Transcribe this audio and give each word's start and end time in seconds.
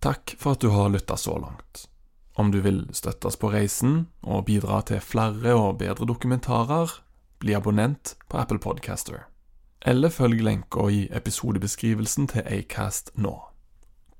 Takk 0.00 0.36
for 0.38 0.54
at 0.54 0.62
du 0.62 0.70
har 0.70 0.92
lytta 0.92 1.16
så 1.16 1.38
langt. 1.38 1.88
Om 2.38 2.52
du 2.54 2.60
vil 2.62 2.84
støttes 2.94 3.36
på 3.36 3.50
reisen 3.50 4.06
og 4.22 4.44
bidra 4.46 4.80
til 4.86 5.02
flere 5.02 5.56
og 5.58 5.80
bedre 5.80 6.06
dokumentarer, 6.06 6.92
bli 7.38 7.54
abonnent 7.54 8.14
på 8.30 8.38
Apple 8.38 8.58
Podcaster. 8.62 9.26
Eller 9.82 10.10
følg 10.10 10.42
lenka 10.42 10.86
i 10.90 11.08
episodebeskrivelsen 11.14 12.30
til 12.30 12.46
Acast 12.46 13.10
nå. 13.14 13.34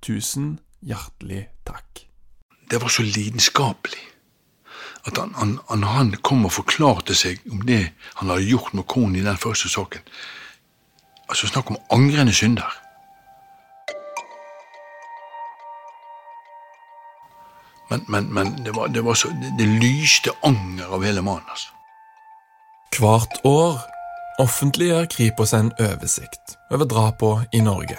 Tusen 0.02 0.58
hjertelig 0.82 1.48
takk. 1.66 2.06
Det 2.70 2.82
var 2.82 2.90
så 2.90 3.02
lidenskapelig 3.02 4.08
at 5.06 5.16
han, 5.18 5.34
han, 5.34 5.58
han, 5.68 5.82
han 5.82 6.10
kom 6.22 6.44
og 6.46 6.52
forklarte 6.52 7.14
seg 7.16 7.40
om 7.52 7.62
det 7.66 7.88
han 8.18 8.30
hadde 8.30 8.48
gjort 8.48 8.74
med 8.74 8.86
konen 8.90 9.16
i 9.16 9.24
den 9.24 9.38
første 9.40 9.70
saken. 9.70 10.02
Altså, 11.28 11.48
Snakk 11.48 11.70
om 11.70 11.80
angrende 11.94 12.34
synder. 12.34 12.68
Men, 17.90 18.04
men, 18.08 18.34
men 18.34 18.64
det, 18.64 18.74
var, 18.76 18.88
det, 18.88 19.00
var 19.04 19.14
så, 19.14 19.28
det, 19.58 19.66
lyste 19.66 20.30
anger 20.42 20.86
av 20.92 21.04
hele 21.04 21.22
mannen. 21.22 21.48
altså. 21.48 21.72
Hvert 22.98 23.40
år 23.44 23.80
offentliggjør 24.42 25.08
Kripos 25.12 25.54
en 25.56 25.72
oversikt 25.80 26.56
over 26.70 26.88
drapene 26.88 27.48
i 27.52 27.62
Norge. 27.64 27.98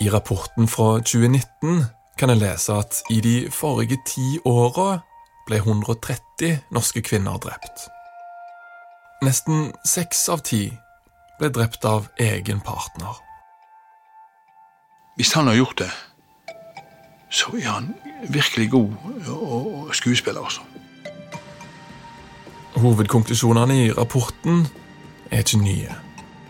I 0.00 0.10
rapporten 0.10 0.68
fra 0.68 0.98
2019 1.02 1.84
kan 2.18 2.32
jeg 2.32 2.40
lese 2.40 2.74
at 2.74 3.02
i 3.10 3.20
de 3.20 3.36
forrige 3.52 3.98
ti 4.06 4.38
åra 4.46 5.00
ble 5.48 5.60
130 5.62 6.58
norske 6.74 7.02
kvinner 7.02 7.38
drept. 7.42 7.88
Nesten 9.24 9.72
seks 9.86 10.28
av 10.30 10.44
ti 10.46 10.68
ble 11.38 11.50
drept 11.54 11.84
av 11.88 12.08
egen 12.22 12.60
partner. 12.64 13.18
Hvis 15.18 15.34
han 15.34 15.50
har 15.50 15.58
gjort 15.58 15.80
det, 15.82 15.90
så 17.30 17.52
er 17.56 17.68
han 17.68 17.94
virkelig 18.28 18.70
god 18.70 19.92
skuespiller, 19.92 20.40
også. 20.40 20.60
Hovedkonklusjonene 22.78 23.76
i 23.86 23.92
rapporten 23.92 24.66
er 25.30 25.44
ikke 25.44 25.62
nye. 25.62 25.94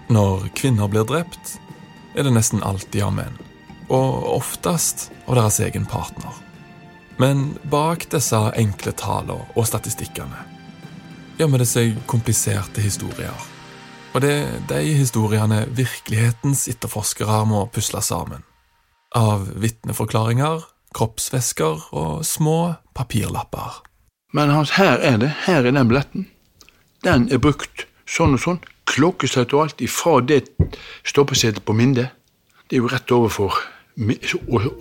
Når 0.09 0.49
kvinner 0.56 0.88
blir 0.88 1.06
drept, 1.09 1.59
er 2.15 2.27
det 2.27 2.34
nesten 2.34 2.62
alltid 2.65 3.03
av 3.05 3.15
menn, 3.17 3.38
og 3.88 4.27
oftest 4.37 5.09
av 5.27 5.38
deres 5.38 5.61
egen 5.65 5.87
partner. 5.88 6.34
Men 7.19 7.59
bak 7.71 8.06
disse 8.12 8.38
enkle 8.56 8.94
tallene 8.94 9.49
og 9.56 9.67
statistikkene 9.67 10.44
gjemmer 11.38 11.62
det 11.62 11.69
seg 11.71 11.99
kompliserte 12.11 12.83
historier. 12.83 13.34
Og 14.15 14.22
det 14.25 14.33
er 14.43 14.62
de 14.71 14.94
historiene 14.99 15.65
virkelighetens 15.71 16.67
etterforskere 16.71 17.44
må 17.47 17.67
pusle 17.75 18.03
sammen 18.03 18.48
av 19.17 19.49
vitneforklaringer, 19.61 20.65
kroppsvæsker 20.95 21.89
og 21.93 22.25
små 22.27 22.75
papirlapper. 22.95 23.83
Men 24.33 24.51
Hans, 24.51 24.71
her 24.71 24.99
er 25.01 25.17
det. 25.17 25.33
Her 25.47 25.65
er 25.65 25.71
den 25.71 25.89
billetten. 25.89 26.29
Den 27.05 27.29
er 27.33 27.41
brukt 27.41 27.87
sånn 28.09 28.37
og 28.37 28.43
sånn. 28.43 28.61
Klokkeslett 28.89 29.53
og 29.53 29.67
alt 29.67 29.81
ifra 29.85 30.19
det 30.25 30.43
stoppesetet 31.07 31.65
på 31.65 31.77
Minde. 31.77 32.09
Det 32.69 32.77
er 32.77 32.83
jo 32.83 32.93
rett 32.93 33.13
overfor 33.13 33.57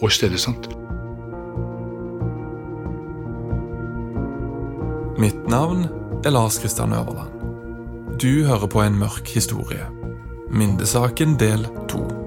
åstedet, 0.03 0.39
sant? 0.39 0.67
Mitt 5.17 5.47
navn 5.49 5.87
er 6.25 6.35
Lars 6.35 6.59
Kristian 6.61 6.93
Øverland. 6.93 7.33
Du 8.21 8.45
hører 8.45 8.67
på 8.67 8.81
en 8.81 8.99
mørk 8.99 9.27
historie. 9.33 9.87
Mindesaken 10.51 11.39
del 11.39 11.67
to. 11.89 12.26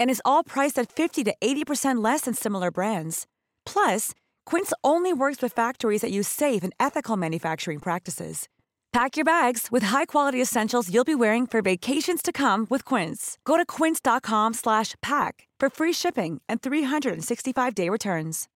and 0.00 0.10
is 0.10 0.22
all 0.24 0.42
priced 0.42 0.76
at 0.80 0.90
50 0.90 1.22
to 1.24 1.34
80% 1.40 2.02
less 2.02 2.22
than 2.22 2.34
similar 2.34 2.72
brands. 2.72 3.26
Plus, 3.64 4.12
Quince 4.46 4.72
only 4.82 5.12
works 5.12 5.40
with 5.40 5.52
factories 5.52 6.00
that 6.00 6.10
use 6.10 6.26
safe 6.26 6.64
and 6.64 6.72
ethical 6.80 7.16
manufacturing 7.16 7.78
practices. 7.78 8.48
Pack 8.92 9.16
your 9.16 9.24
bags 9.24 9.68
with 9.70 9.84
high-quality 9.84 10.42
essentials 10.42 10.92
you'll 10.92 11.04
be 11.04 11.14
wearing 11.14 11.46
for 11.46 11.62
vacations 11.62 12.22
to 12.22 12.32
come 12.32 12.66
with 12.68 12.84
Quince. 12.84 13.38
Go 13.44 13.56
to 13.56 13.64
quince.com/pack 13.64 15.34
for 15.60 15.70
free 15.70 15.92
shipping 15.92 16.40
and 16.48 16.60
365-day 16.60 17.88
returns. 17.88 18.48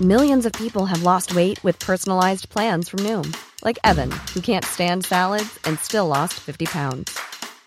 Millions 0.00 0.46
of 0.46 0.52
people 0.54 0.86
have 0.86 1.04
lost 1.04 1.36
weight 1.36 1.62
with 1.62 1.78
personalized 1.78 2.48
plans 2.48 2.88
from 2.88 3.00
Noom, 3.00 3.36
like 3.64 3.78
Evan, 3.84 4.10
who 4.34 4.40
can't 4.40 4.64
stand 4.64 5.04
salads 5.04 5.60
and 5.64 5.78
still 5.78 6.08
lost 6.08 6.34
50 6.40 6.66
pounds. 6.66 7.31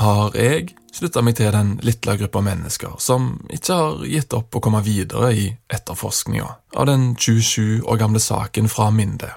har 0.00 0.36
jeg 0.36 0.74
slutta 0.94 1.22
meg 1.22 1.36
til 1.38 1.52
den 1.54 1.74
lille 1.84 2.16
gruppa 2.22 2.42
mennesker 2.44 2.96
som 3.02 3.34
ikke 3.52 3.76
har 3.76 4.04
gitt 4.08 4.34
opp 4.36 4.56
å 4.56 4.62
komme 4.64 4.82
videre 4.84 5.30
i 5.36 5.46
etterforskninga 5.70 6.48
av 6.76 6.88
den 6.88 7.12
27 7.16 7.82
år 7.84 8.00
gamle 8.00 8.22
saken 8.22 8.70
fra 8.72 8.90
Minde. 8.94 9.30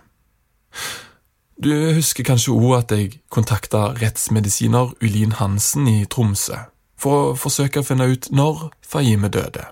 Du 1.63 1.71
husker 1.93 2.25
kanskje 2.25 2.55
òg 2.55 2.77
at 2.79 2.93
jeg 2.95 3.19
kontakta 3.31 3.91
rettsmedisiner 3.99 4.95
Ulin 5.03 5.35
Hansen 5.37 5.87
i 5.87 6.03
Tromsø 6.09 6.63
for 6.97 7.33
å 7.33 7.37
forsøke 7.37 7.83
å 7.83 7.87
finne 7.87 8.07
ut 8.09 8.29
når 8.31 8.69
Fahime 8.87 9.29
døde. 9.29 9.67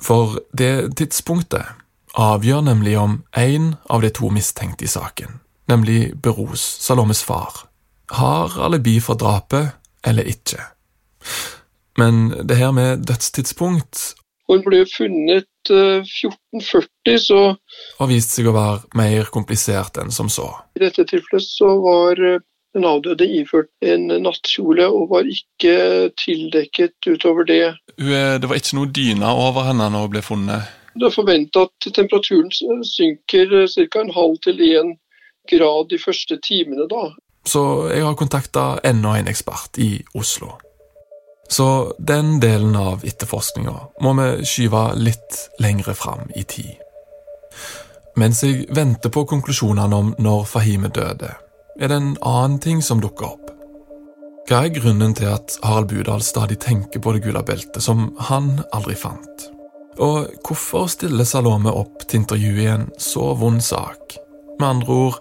For 0.00 0.40
det 0.56 0.96
tidspunktet 0.96 1.76
avgjør 2.18 2.64
nemlig 2.66 2.96
om 2.98 3.20
én 3.36 3.74
av 3.92 4.02
de 4.02 4.10
to 4.16 4.30
mistenkte 4.32 4.88
i 4.88 4.90
saken, 4.90 5.38
nemlig 5.70 6.14
Beros 6.22 6.64
Salomes 6.80 7.22
far, 7.22 7.66
har 8.10 8.56
alibi 8.58 8.96
for 9.04 9.20
drapet 9.20 9.76
eller 10.06 10.28
ikke. 10.28 10.62
Men 11.98 12.30
det 12.48 12.56
her 12.56 12.72
med 12.72 13.04
dødstidspunkt 13.08 14.14
Hun 14.50 14.62
ble 14.64 14.82
funnet 14.88 15.70
eh, 15.70 16.00
1440, 16.02 17.18
så 17.22 17.40
Og 18.00 18.08
vist 18.10 18.32
seg 18.34 18.48
å 18.50 18.54
være 18.56 18.88
mer 18.98 19.28
komplisert 19.30 20.00
enn 20.00 20.10
som 20.10 20.30
så. 20.32 20.48
i 20.76 20.82
dette 20.82 21.04
tilfellet 21.04 21.46
så 21.46 21.74
var 21.84 22.22
eh, 22.24 22.40
den 22.74 22.86
avdøde 22.86 23.26
iført 23.26 23.70
en 23.82 24.08
nattkjole 24.22 24.86
og 24.86 25.10
var 25.10 25.26
ikke 25.26 26.10
tildekket 26.22 27.06
utover 27.06 27.46
det. 27.46 27.74
Det 27.98 28.46
var 28.46 28.58
ikke 28.58 28.76
noe 28.78 28.90
dyne 28.94 29.32
over 29.46 29.66
henne 29.66 29.88
når 29.90 30.06
hun 30.06 30.12
ble 30.14 30.22
funnet. 30.22 30.76
Det 30.94 31.06
er 31.06 31.14
forventa 31.14 31.64
at 31.66 31.88
temperaturen 31.94 32.50
synker 32.86 33.66
ca. 33.66 34.00
en 34.00 34.14
halv 34.14 34.38
til 34.46 34.62
én 34.62 34.94
grad 35.50 35.90
de 35.90 35.98
første 35.98 36.38
timene. 36.46 36.86
da. 36.90 37.10
Så 37.46 37.62
jeg 37.90 38.04
har 38.04 38.18
kontakta 38.18 38.80
enda 38.84 39.16
en 39.18 39.30
ekspert 39.30 39.78
i 39.80 39.94
Oslo. 40.14 40.52
Så 41.50 41.94
den 41.98 42.38
delen 42.40 42.76
av 42.78 43.02
etterforskninga 43.04 43.76
må 44.04 44.12
vi 44.20 44.46
skyve 44.46 44.84
litt 45.00 45.38
lengre 45.58 45.96
fram 45.98 46.28
i 46.38 46.44
tid. 46.46 46.76
Mens 48.20 48.42
jeg 48.44 48.68
venter 48.74 49.10
på 49.10 49.24
konklusjonene 49.26 49.96
om 49.96 50.12
når 50.18 50.44
Fahime 50.50 50.90
døde, 50.94 51.32
er 51.80 51.88
det 51.88 51.96
en 51.96 52.12
annen 52.26 52.58
ting 52.62 52.82
som 52.84 53.00
dukker 53.02 53.32
opp. 53.32 53.50
Hva 54.50 54.64
er 54.66 54.74
grunnen 54.74 55.14
til 55.14 55.30
at 55.30 55.56
Harald 55.62 55.90
Budal 55.92 56.22
stadig 56.26 56.58
tenker 56.62 57.02
på 57.02 57.14
det 57.14 57.24
gule 57.24 57.42
beltet 57.46 57.82
som 57.82 58.10
han 58.30 58.56
aldri 58.74 58.96
fant? 58.98 59.46
Og 60.02 60.30
hvorfor 60.46 60.88
stiller 60.90 61.26
Salome 61.28 61.70
opp 61.70 62.06
til 62.06 62.22
intervju 62.22 62.52
i 62.62 62.70
en 62.72 62.88
så 62.98 63.32
vond 63.38 63.62
sak? 63.62 64.16
Med 64.58 64.68
andre 64.68 64.96
ord, 65.06 65.20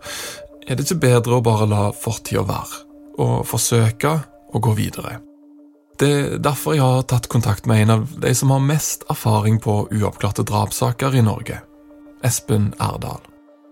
er 0.69 0.77
det 0.77 0.85
ikke 0.85 1.01
bedre 1.01 1.39
å 1.39 1.45
bare 1.45 1.65
la 1.69 1.87
fortida 1.95 2.43
være, 2.45 2.83
og 3.17 3.41
forsøke 3.49 4.13
å 4.53 4.61
gå 4.61 4.75
videre? 4.77 5.17
Det 5.99 6.09
er 6.15 6.37
derfor 6.39 6.77
jeg 6.77 6.85
har 6.85 7.07
tatt 7.09 7.27
kontakt 7.31 7.65
med 7.67 7.83
en 7.83 7.95
av 7.97 8.13
de 8.23 8.31
som 8.37 8.53
har 8.53 8.61
mest 8.63 9.03
erfaring 9.11 9.57
på 9.59 9.81
uoppklarte 9.89 10.45
drapssaker 10.47 11.17
i 11.17 11.25
Norge, 11.25 11.57
Espen 12.23 12.69
Erdal. 12.79 13.25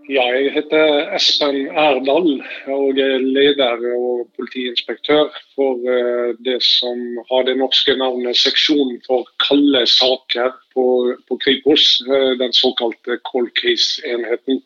Ja, 0.07 0.23
jeg 0.31 0.53
heter 0.55 1.11
Espen 1.15 1.65
Erdal 1.67 2.29
og 2.71 3.00
er 3.03 3.23
leder 3.23 3.81
og 3.91 4.29
politiinspektør 4.39 5.33
for 5.55 5.83
eh, 5.83 6.31
det 6.47 6.61
som 6.63 7.01
har 7.27 7.43
det 7.47 7.57
norske 7.59 7.95
navnet 8.00 8.39
Seksjon 8.39 8.95
for 9.03 9.27
kalde 9.43 9.83
saker 9.91 10.55
på, 10.71 10.85
på 11.27 11.39
Kripos, 11.43 11.89
eh, 12.07 12.33
den 12.39 12.55
såkalte 12.55 13.19
cold 13.27 13.51
case-enheten. 13.59 14.63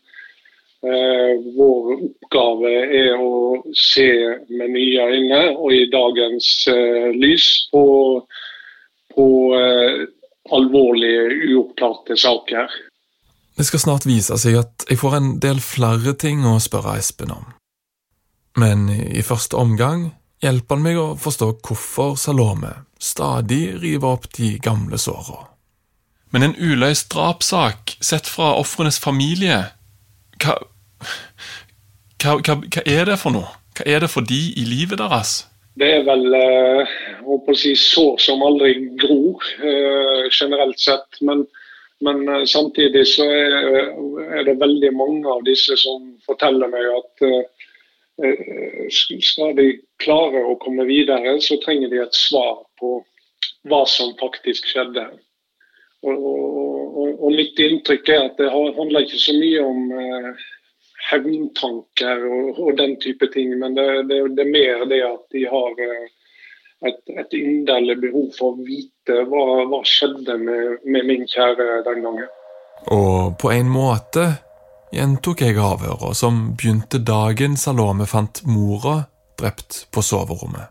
Eh, 0.82 1.34
Vår 1.56 1.90
oppgave 1.94 2.72
er 2.98 3.20
å 3.22 3.62
se 3.78 4.08
med 4.50 4.72
nye 4.74 5.04
øyne 5.14 5.42
og 5.52 5.76
i 5.78 5.84
dagens 5.94 6.48
eh, 6.74 7.12
lys 7.14 7.50
på, 7.70 7.84
på 9.14 9.28
eh, 9.58 10.00
alvorlige 10.50 11.52
uoppklarte 11.52 12.18
saker. 12.18 12.72
Det 13.58 13.68
skal 13.68 13.84
snart 13.84 14.08
vise 14.10 14.40
seg 14.42 14.58
at 14.64 14.88
jeg 14.90 14.98
får 14.98 15.20
en 15.20 15.30
del 15.44 15.62
flere 15.62 16.16
ting 16.18 16.42
å 16.50 16.58
spørre 16.64 16.98
Espen 16.98 17.36
om. 17.36 17.46
Men 18.58 18.90
i 18.90 19.22
første 19.22 19.60
omgang 19.62 20.10
hjelper 20.42 20.80
han 20.80 20.86
meg 20.88 20.98
å 20.98 21.08
forstå 21.22 21.52
hvorfor 21.62 22.18
Salome 22.18 22.74
stadig 23.02 23.76
river 23.78 24.18
opp 24.18 24.28
de 24.34 24.56
gamle 24.64 24.98
såra. 24.98 25.46
Men 26.34 26.48
en 26.48 26.58
uløst 26.58 27.12
drapssak 27.14 27.98
sett 28.02 28.26
fra 28.30 28.54
ofrenes 28.58 28.98
familie, 29.04 29.64
hva, 30.42 30.58
hva, 32.22 32.38
hva, 32.38 32.58
hva 32.66 32.84
er 32.86 33.08
det 33.10 33.18
for 33.22 33.34
noe? 33.36 33.50
Hva 33.78 33.88
er 33.88 34.04
det 34.04 34.12
for 34.12 34.28
de 34.28 34.42
i 34.60 34.66
livet 34.68 35.00
deres? 35.02 35.42
Det 35.80 35.88
er 35.88 36.04
vel 36.04 36.28
eh, 36.36 36.96
å 37.24 37.38
si, 37.56 37.72
sår 37.80 38.20
som 38.20 38.44
aldri 38.44 38.74
gror, 39.00 39.46
eh, 39.64 40.28
generelt 40.30 40.80
sett. 40.80 41.22
Men, 41.24 41.46
men 42.04 42.26
eh, 42.28 42.44
samtidig 42.50 43.06
så 43.08 43.26
er, 43.26 43.56
er 44.42 44.46
det 44.50 44.60
veldig 44.60 44.92
mange 44.98 45.32
av 45.32 45.46
disse 45.48 45.78
som 45.80 46.12
forteller 46.28 46.72
meg 46.74 46.90
at 46.98 47.26
eh, 47.30 47.70
eh, 48.28 48.84
skal 48.92 49.56
de 49.58 49.72
klare 50.04 50.44
å 50.44 50.60
komme 50.62 50.86
videre, 50.90 51.38
så 51.40 51.58
trenger 51.64 51.94
de 51.94 52.04
et 52.04 52.20
svar 52.20 52.66
på 52.82 53.00
hva 53.72 53.86
som 53.88 54.12
faktisk 54.20 54.68
skjedde. 54.68 55.08
Og, 56.02 56.18
og, 56.18 57.10
og 57.22 57.36
mitt 57.38 57.60
inntrykk 57.62 58.10
er 58.10 58.24
at 58.26 58.40
det 58.42 58.50
handler 58.52 59.06
ikke 59.06 59.22
så 59.22 59.36
mye 59.38 59.64
om 59.64 59.92
eh, 60.02 60.48
hevntanker 61.10 62.26
og, 62.30 62.60
og 62.60 62.78
den 62.78 62.98
type 63.02 63.28
ting, 63.34 63.54
men 63.60 63.76
det, 63.78 63.88
det, 64.10 64.22
det 64.38 64.46
er 64.46 64.54
mer 64.54 64.86
det 64.90 65.02
at 65.08 65.24
de 65.36 65.46
har 65.50 65.82
eh, 65.88 66.06
et, 66.90 67.02
et 67.24 67.36
inderlig 67.38 67.98
behov 68.04 68.30
for 68.38 68.54
å 68.54 68.68
vite 68.68 69.24
hva, 69.30 69.46
hva 69.70 69.82
skjedde 69.88 70.38
med, 70.42 70.80
med 70.86 71.10
min 71.10 71.28
kjære 71.30 71.82
den 71.88 72.06
gangen. 72.06 72.30
Og 72.92 73.38
på 73.42 73.52
en 73.54 73.70
måte 73.70 74.28
gjentok 74.92 75.44
jeg 75.46 75.60
avhøret 75.62 76.18
som 76.18 76.42
begynte 76.58 77.02
dagen 77.06 77.58
Salome 77.58 78.08
fant 78.10 78.42
mora 78.50 79.04
drept 79.40 79.86
på 79.94 80.04
soverommet. 80.06 80.70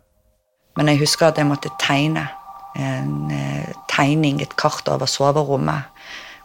Men 0.79 0.91
jeg 0.93 1.03
husker 1.03 1.31
at 1.31 1.39
jeg 1.41 1.49
måtte 1.49 1.73
tegne 1.83 2.29
en 2.79 3.31
eh, 3.35 3.71
tegning, 3.91 4.41
et 4.43 4.55
kart 4.59 4.89
over 4.89 5.11
soverommet. 5.11 5.91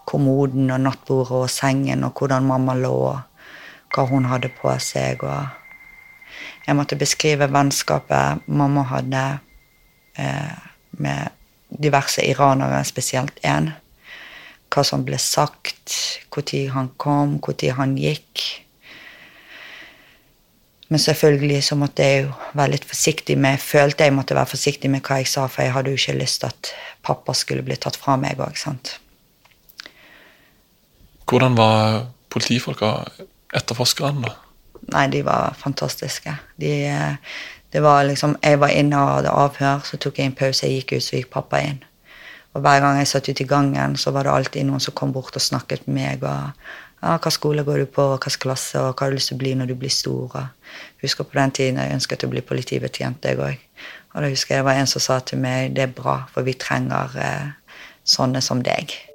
Kommoden 0.06 0.70
og 0.70 0.82
nattbordet 0.86 1.46
og 1.46 1.50
sengen 1.50 2.06
og 2.06 2.18
hvordan 2.18 2.46
mamma 2.46 2.76
lå. 2.78 2.98
Hva 3.94 4.06
hun 4.10 4.28
hadde 4.30 4.52
på 4.56 4.72
seg. 4.82 5.24
Og 5.24 5.46
jeg 6.68 6.78
måtte 6.78 7.00
beskrive 7.00 7.50
vennskapet 7.52 8.46
mamma 8.48 8.86
hadde 8.90 9.24
eh, 10.18 10.54
med 11.00 11.34
diverse 11.70 12.24
iranere, 12.26 12.84
spesielt 12.88 13.40
én. 13.44 13.72
Hva 14.74 14.84
som 14.84 15.06
ble 15.06 15.18
sagt, 15.22 15.94
når 16.36 16.72
han 16.74 16.92
kom, 16.98 17.40
når 17.40 17.76
han 17.78 17.96
gikk. 18.00 18.44
Men 20.90 21.00
selvfølgelig 21.00 21.64
så 21.64 21.76
måtte 21.76 22.04
jeg 22.04 22.26
jo 22.26 22.34
være 22.54 22.76
litt 22.76 22.86
forsiktig 22.86 23.38
med 23.42 23.58
følte 23.60 24.06
jeg 24.06 24.14
måtte 24.14 24.36
være 24.38 24.52
forsiktig 24.54 24.92
med 24.94 25.02
hva 25.06 25.18
jeg 25.22 25.32
sa, 25.32 25.48
for 25.50 25.66
jeg 25.66 25.74
hadde 25.74 25.94
jo 25.94 26.02
ikke 26.02 26.20
lyst 26.20 26.44
til 26.44 26.52
at 26.52 26.74
pappa 27.06 27.34
skulle 27.34 27.66
bli 27.66 27.78
tatt 27.82 27.98
fra 27.98 28.18
meg 28.22 28.42
òg. 28.42 28.60
Hvordan 31.26 31.58
var 31.58 32.06
politifolka, 32.30 32.92
etterforskerne, 33.56 34.28
da? 34.28 34.36
Nei, 34.94 35.08
de 35.10 35.24
var 35.26 35.56
fantastiske. 35.58 36.36
De, 36.62 36.72
eh, 36.92 37.36
det 37.74 37.82
var 37.84 38.04
liksom, 38.06 38.38
Jeg 38.44 38.60
var 38.60 38.70
inne 38.70 39.02
og 39.02 39.14
hadde 39.16 39.34
avhør, 39.34 39.84
så 39.84 39.98
tok 39.98 40.20
jeg 40.20 40.26
en 40.30 40.38
pause, 40.38 40.66
jeg 40.68 40.82
gikk 40.82 40.98
ut, 40.98 41.04
så 41.04 41.18
gikk 41.18 41.32
pappa 41.34 41.60
inn. 41.60 41.84
Og 42.56 42.62
hver 42.64 42.80
gang 42.80 42.98
jeg 42.98 43.08
satt 43.08 43.30
ute 43.30 43.44
i 43.44 43.48
gangen, 43.48 43.98
så 44.00 44.12
var 44.16 44.24
det 44.24 44.32
alltid 44.32 44.64
noen 44.64 44.80
som 44.80 44.96
kom 44.96 45.12
bort 45.12 45.36
og 45.36 45.44
snakket 45.44 45.88
med 45.88 45.96
meg. 45.96 46.24
og 46.24 46.52
ja, 47.04 47.18
'Hva 47.18 47.32
skole 47.32 47.64
går 47.64 47.78
du 47.78 47.86
på, 47.86 48.02
og 48.02 48.20
hva 48.20 48.38
klasse, 48.40 48.80
og 48.80 48.96
hva 48.96 49.06
har 49.06 49.10
du 49.10 49.16
lyst 49.16 49.28
til 49.28 49.38
å 49.38 49.44
bli 49.44 49.54
når 49.54 49.68
du 49.68 49.76
blir 49.76 49.90
stor?' 49.90 50.36
Og 50.36 50.48
husker 51.02 51.24
på 51.24 51.40
den 51.40 51.52
tiden 51.52 51.78
jeg 51.78 51.94
ønsket 51.94 52.24
å 52.24 52.30
bli 52.30 52.42
politibetjent, 52.42 53.26
jeg 53.26 53.38
òg. 53.38 53.58
Og 54.14 54.22
da 54.22 54.30
husker 54.30 54.56
jeg 54.56 54.64
det 54.64 54.66
var 54.66 54.80
en 54.80 54.88
som 54.88 55.02
sa 55.02 55.20
til 55.20 55.38
meg 55.38 55.74
'Det 55.76 55.84
er 55.84 56.02
bra, 56.02 56.24
for 56.34 56.42
vi 56.42 56.54
trenger 56.54 57.18
eh, 57.18 57.52
sånne 58.06 58.42
som 58.42 58.64
deg'. 58.64 59.15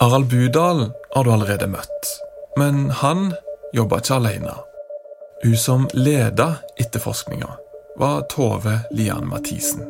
Harald 0.00 0.26
Budal 0.26 0.92
har 1.14 1.24
du 1.24 1.32
allerede 1.32 1.66
møtt, 1.68 2.06
men 2.56 2.86
han 3.02 3.34
jobba 3.76 3.98
ikke 4.00 4.14
alene. 4.16 4.54
Hun 5.42 5.56
som 5.60 5.82
leda 5.92 6.54
etterforskninga, 6.80 7.50
var 8.00 8.22
Tove 8.32 8.78
Lian 8.96 9.28
Mathisen. 9.28 9.82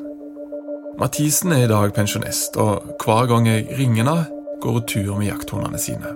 Mathisen 0.99 1.55
er 1.55 1.63
i 1.63 1.69
dag 1.71 1.95
pensjonist, 1.95 2.59
og 2.59 2.89
hver 3.05 3.29
gang 3.31 3.47
jeg 3.47 3.69
ringer 3.79 4.03
henne, 4.03 4.17
går 4.59 4.81
hun 4.81 4.89
tur 4.91 5.13
med 5.13 5.29
jakthundene 5.29 5.79
sine. 5.79 6.11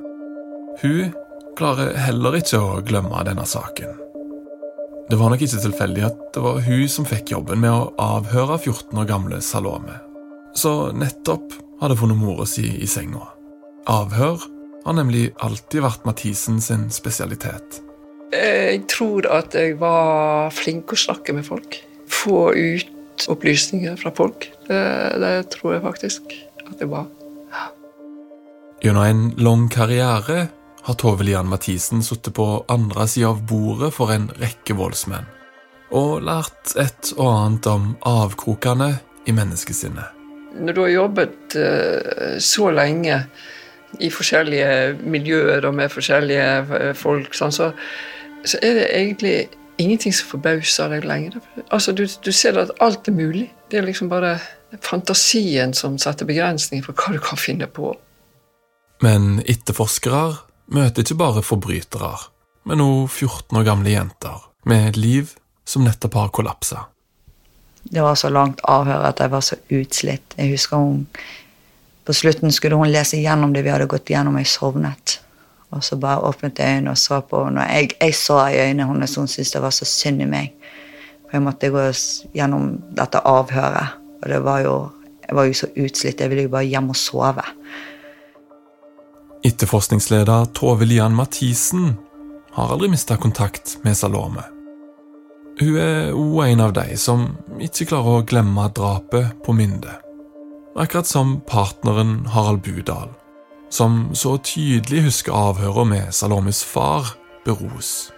Hun 0.83 1.15
klarer 1.55 1.95
heller 1.95 2.41
ikke 2.41 2.59
å 2.59 2.83
glemme 2.83 3.23
denne 3.31 3.47
saken. 3.47 3.95
Det 5.07 5.21
var 5.21 5.31
nok 5.31 5.47
ikke 5.47 5.63
tilfeldig 5.69 6.09
at 6.11 6.19
det 6.35 6.43
var 6.43 6.59
hun 6.67 6.89
som 6.91 7.07
fikk 7.07 7.31
jobben 7.37 7.63
med 7.63 7.71
å 7.71 7.87
avhøre 8.03 8.59
14 8.59 9.05
år 9.05 9.09
gamle 9.15 9.39
Salome. 9.39 10.01
Så 10.59 10.91
nettopp 10.99 11.55
hadde 11.79 12.01
funnet 12.03 12.19
mora 12.19 12.51
si 12.51 12.67
i 12.83 12.91
senga. 12.91 13.23
Avhør 13.91 14.41
har 14.85 14.97
nemlig 14.97 15.29
alltid 15.45 15.85
vært 15.85 16.07
Mathisen 16.09 16.61
sin 16.65 16.87
spesialitet. 16.93 17.81
Jeg 18.35 18.81
tror 18.91 19.29
at 19.31 19.55
jeg 19.55 19.77
var 19.81 20.51
flink 20.55 20.95
å 20.95 20.99
snakke 20.99 21.35
med 21.37 21.45
folk. 21.47 21.77
Få 22.11 22.51
ut 22.57 23.27
opplysninger 23.31 23.97
fra 24.01 24.13
folk. 24.17 24.49
Det, 24.67 24.81
det 25.21 25.35
tror 25.55 25.77
jeg 25.77 25.85
faktisk 25.85 26.35
at 26.65 26.81
jeg 26.81 26.91
var. 26.91 27.07
Gjennom 28.85 29.05
en 29.05 29.25
lang 29.41 29.69
karriere 29.73 30.49
har 30.85 30.97
Tove 31.01 31.25
Lian 31.25 31.49
Mathisen 31.49 32.03
sittet 32.05 32.35
på 32.37 32.65
andre 32.69 33.07
sida 33.09 33.31
av 33.33 33.45
bordet 33.49 33.95
for 33.97 34.13
en 34.13 34.27
rekke 34.41 34.77
voldsmenn, 34.77 35.29
og 35.97 36.25
lært 36.27 36.75
et 36.81 37.13
og 37.17 37.29
annet 37.31 37.69
om 37.73 37.87
avkrokene 38.05 38.91
i 39.25 39.33
menneskesinnet. 39.33 40.21
Når 40.61 40.77
du 40.77 40.81
har 40.85 40.93
jobbet 40.93 41.57
eh, 41.59 42.37
så 42.45 42.69
lenge 42.75 43.23
i 44.01 44.11
forskjellige 44.13 44.97
miljøer 45.03 45.67
og 45.69 45.75
med 45.75 45.93
forskjellige 45.93 46.49
eh, 46.79 46.95
folk, 46.99 47.35
sånn, 47.37 47.55
så, 47.55 47.71
så 48.45 48.61
er 48.63 48.81
det 48.81 48.89
egentlig 48.91 49.37
ingenting 49.83 50.15
som 50.15 50.31
forbauser 50.37 50.93
deg 50.93 51.07
lenger. 51.09 51.39
Altså, 51.69 51.93
du, 51.93 52.07
du 52.07 52.33
ser 52.33 52.59
at 52.61 52.73
alt 52.85 53.09
er 53.11 53.17
mulig. 53.17 53.49
Det 53.71 53.81
er 53.81 53.87
liksom 53.89 54.11
bare 54.13 54.37
fantasien 54.83 55.75
som 55.75 55.99
setter 56.03 56.29
begrensninger 56.29 56.85
for 56.87 56.99
hva 56.99 57.15
du 57.15 57.23
kan 57.23 57.41
finne 57.41 57.69
på. 57.71 57.93
Men 59.03 59.43
etterforskere 59.51 60.39
møter 60.75 61.05
ikke 61.05 61.21
bare 61.21 61.45
forbrytere, 61.45 62.13
men 62.71 62.81
også 62.81 63.27
14 63.29 63.61
år 63.61 63.67
gamle 63.67 63.93
jenter 63.93 64.45
med 64.71 64.91
et 64.93 64.99
liv 65.01 65.35
som 65.69 65.85
nettopp 65.85 66.17
har 66.21 66.35
kollapsa. 66.35 66.87
Det 67.85 68.01
var 68.01 68.17
så 68.17 68.31
langt 68.33 68.63
avhør 68.65 69.05
at 69.11 69.21
jeg 69.21 69.31
var 69.33 69.43
så 69.45 69.59
utslitt. 69.69 70.37
Jeg 70.39 70.55
husker 70.55 70.81
hun 70.81 71.07
På 72.05 72.13
slutten 72.13 72.53
skulle 72.53 72.77
hun 72.77 72.93
lese 72.93 73.17
gjennom 73.17 73.53
det 73.55 73.63
vi 73.65 73.73
hadde 73.73 73.89
gått 73.89 74.11
gjennom, 74.13 74.37
og 74.37 74.45
jeg 74.45 74.53
sovnet. 74.53 75.19
Og 75.75 75.85
så 75.85 75.97
bare 75.99 76.23
åpnet 76.29 76.59
jeg 76.59 76.77
øynene 76.77 76.93
og 76.93 76.99
så 77.01 77.21
på 77.27 77.45
henne. 77.47 77.65
Jeg, 77.73 77.95
jeg 78.01 78.15
så 78.15 78.39
i 78.47 78.61
øynene 78.61 78.87
hennes 78.93 79.17
hun 79.19 79.29
syntes 79.29 79.55
det 79.57 79.63
var 79.63 79.75
så 79.75 79.89
synd 79.89 80.23
i 80.23 80.29
meg. 80.29 80.53
For 81.25 81.39
jeg 81.39 81.47
måtte 81.47 81.73
gå 81.75 81.87
gjennom 82.37 82.69
dette 82.95 83.23
avhøret. 83.27 83.97
Og 84.23 84.29
det 84.31 84.45
var 84.45 84.61
jo 84.67 84.77
Jeg 85.25 85.37
var 85.37 85.45
jo 85.45 85.55
så 85.57 85.67
utslitt. 85.77 86.21
Jeg 86.21 86.29
ville 86.31 86.43
jo 86.43 86.51
bare 86.53 86.69
hjem 86.69 86.91
og 86.93 86.97
sove. 86.97 87.43
Etterforskningsleder 89.45 90.51
Tove 90.53 90.85
Lian 90.85 91.17
Mathisen 91.17 91.95
har 92.53 92.73
aldri 92.73 92.91
mista 92.93 93.17
kontakt 93.17 93.79
med 93.83 93.97
Salome. 93.97 94.45
Hun 95.61 95.77
er 95.81 96.13
òg 96.13 96.45
en 96.45 96.61
av 96.61 96.77
de 96.77 96.97
som 97.01 97.25
ikke 97.57 97.89
klarer 97.95 98.21
å 98.21 98.27
glemme 98.29 98.69
drapet 98.77 99.33
på 99.47 99.57
Minde. 99.57 100.04
Akkurat 100.77 101.07
som 101.07 101.41
partneren 101.41 102.27
Harald 102.27 102.63
Budal, 102.63 103.09
som 103.71 104.15
så 104.15 104.39
tydelig 104.43 105.05
husker 105.05 105.33
avhøret 105.33 105.87
med 105.87 106.15
Salomis 106.15 106.65
far, 106.67 107.15
Beros. 107.45 108.11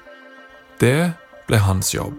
Det 0.81 1.13
ble 1.49 1.59
hans 1.61 1.93
jobb, 1.93 2.15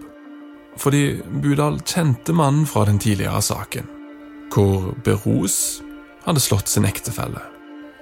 fordi 0.78 1.18
Budal 1.42 1.80
kjente 1.82 2.36
mannen 2.36 2.68
fra 2.70 2.84
den 2.86 3.00
tidligere 3.02 3.40
saken, 3.42 3.88
hvor 4.54 4.92
Beros 5.02 5.80
hadde 6.22 6.44
slått 6.44 6.70
sin 6.70 6.86
ektefelle. 6.86 7.42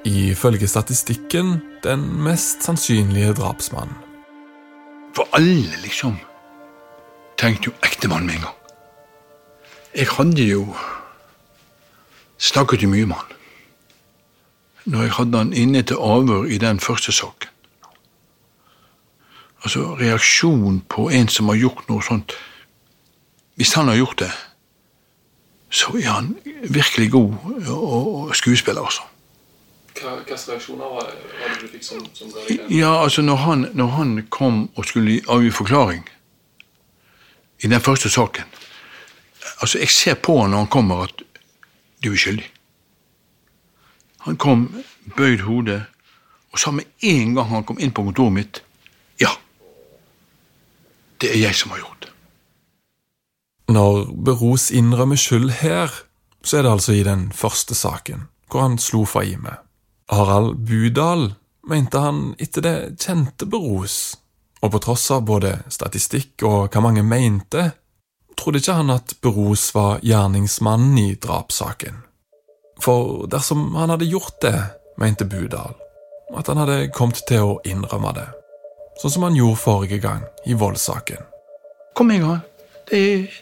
Ifølge 0.04 0.68
statistikken 0.68 1.62
den 1.82 2.04
mest 2.26 2.66
sannsynlige 2.68 3.32
drapsmannen. 3.40 3.96
For 5.16 5.24
alle, 5.32 5.72
liksom, 5.80 6.18
tenkte 7.40 7.70
jo 7.70 7.74
ektemannen 7.80 8.28
med 8.28 8.36
en 8.36 8.46
gang. 8.50 8.60
Jeg 9.96 10.12
hadde 10.12 10.44
jo 10.44 10.66
snakket 12.38 12.82
jo 12.82 12.88
mye 12.88 13.06
med 13.06 13.16
han. 13.16 13.32
Når 14.84 15.02
jeg 15.02 15.12
hadde 15.12 15.38
han 15.38 15.52
inne 15.52 15.82
til 15.82 15.96
avhør 16.00 16.44
i 16.44 16.58
den 16.58 16.80
første 16.80 17.12
saken. 17.12 17.48
Altså, 19.64 19.94
reaksjon 20.00 20.82
på 20.88 21.08
en 21.10 21.28
som 21.28 21.48
har 21.48 21.56
gjort 21.58 21.88
noe 21.88 22.02
sånt 22.04 22.36
Hvis 23.56 23.72
han 23.72 23.88
har 23.88 23.96
gjort 23.96 24.18
det, 24.20 24.30
så 25.70 25.96
er 25.96 26.10
han 26.10 26.36
virkelig 26.68 27.10
god 27.10 27.34
og 27.72 28.36
skuespiller, 28.36 28.82
altså. 28.82 29.02
Hva 29.96 30.20
slags 30.26 30.48
reaksjoner 30.48 30.92
var 30.92 31.08
det 31.08 31.56
du 31.62 31.68
fikk 31.72 31.84
som, 31.84 32.04
som 32.14 32.30
Ja, 32.70 33.02
altså 33.02 33.22
når 33.22 33.36
han, 33.36 33.66
når 33.72 33.86
han 33.86 34.26
kom 34.30 34.68
og 34.76 34.84
skulle 34.84 35.22
avgi 35.28 35.50
forklaring 35.50 36.04
i 37.64 37.66
den 37.66 37.80
første 37.80 38.10
saken 38.12 38.44
Altså, 39.62 39.78
jeg 39.78 39.88
ser 39.90 40.14
på 40.14 40.40
han 40.42 40.50
når 40.50 40.58
han 40.58 40.66
kommer 40.66 41.02
at 41.08 41.22
du 42.04 42.12
er 42.12 42.20
skyldig. 42.20 42.48
Han 44.26 44.36
kom, 44.36 44.68
bøyd 45.16 45.44
hodet, 45.46 45.82
og 46.52 46.58
sa 46.58 46.72
med 46.74 46.88
en 47.04 47.34
gang 47.36 47.50
han 47.50 47.66
kom 47.68 47.78
inn 47.78 47.92
på 47.94 48.04
kontoret 48.06 48.34
mitt 48.34 48.62
Ja, 49.20 49.30
det 51.20 51.30
er 51.32 51.40
jeg 51.40 51.56
som 51.56 51.72
har 51.74 51.82
gjort 51.84 52.06
det. 52.06 52.12
Når 53.72 54.04
Beros 54.26 54.70
innrømmer 54.70 55.18
skyld 55.18 55.50
her, 55.60 55.92
så 56.42 56.58
er 56.58 56.66
det 56.66 56.74
altså 56.76 56.92
i 56.94 57.02
den 57.06 57.30
første 57.34 57.74
saken, 57.74 58.28
hvor 58.50 58.62
han 58.62 58.78
slo 58.78 59.04
Faime. 59.04 59.56
Harald 60.10 60.60
Budal 60.68 61.32
mente 61.66 61.98
han 61.98 62.34
etter 62.38 62.62
det 62.62 62.76
kjente 63.02 63.48
Beros, 63.50 64.16
og 64.62 64.72
på 64.72 64.82
tross 64.84 65.08
av 65.14 65.26
både 65.26 65.58
statistikk 65.72 66.44
og 66.46 66.70
hva 66.70 66.82
mange 66.84 67.02
mente, 67.06 67.72
trodde 68.38 68.60
ikke 68.60 68.76
han 68.78 68.92
at 68.94 69.16
Beros 69.22 69.70
var 69.74 70.02
gjerningsmannen 70.06 70.98
i 71.00 71.14
drapssaken. 71.22 72.02
For 72.82 73.26
dersom 73.32 73.74
han 73.78 73.92
hadde 73.92 74.08
gjort 74.10 74.40
det, 74.44 74.56
mente 75.00 75.24
Budal, 75.28 75.76
at 76.36 76.50
han 76.50 76.60
hadde 76.60 76.90
kommet 76.94 77.22
til 77.28 77.54
å 77.54 77.56
innrømme 77.68 78.12
det, 78.16 78.26
sånn 79.00 79.14
som 79.14 79.26
han 79.28 79.38
gjorde 79.38 79.62
forrige 79.62 80.00
gang 80.02 80.24
i 80.46 80.56
voldssaken. 80.58 81.24
Kom 81.96 82.12
en 82.12 82.26
gang. 82.26 82.42
Det 82.90 83.00
er, 83.00 83.38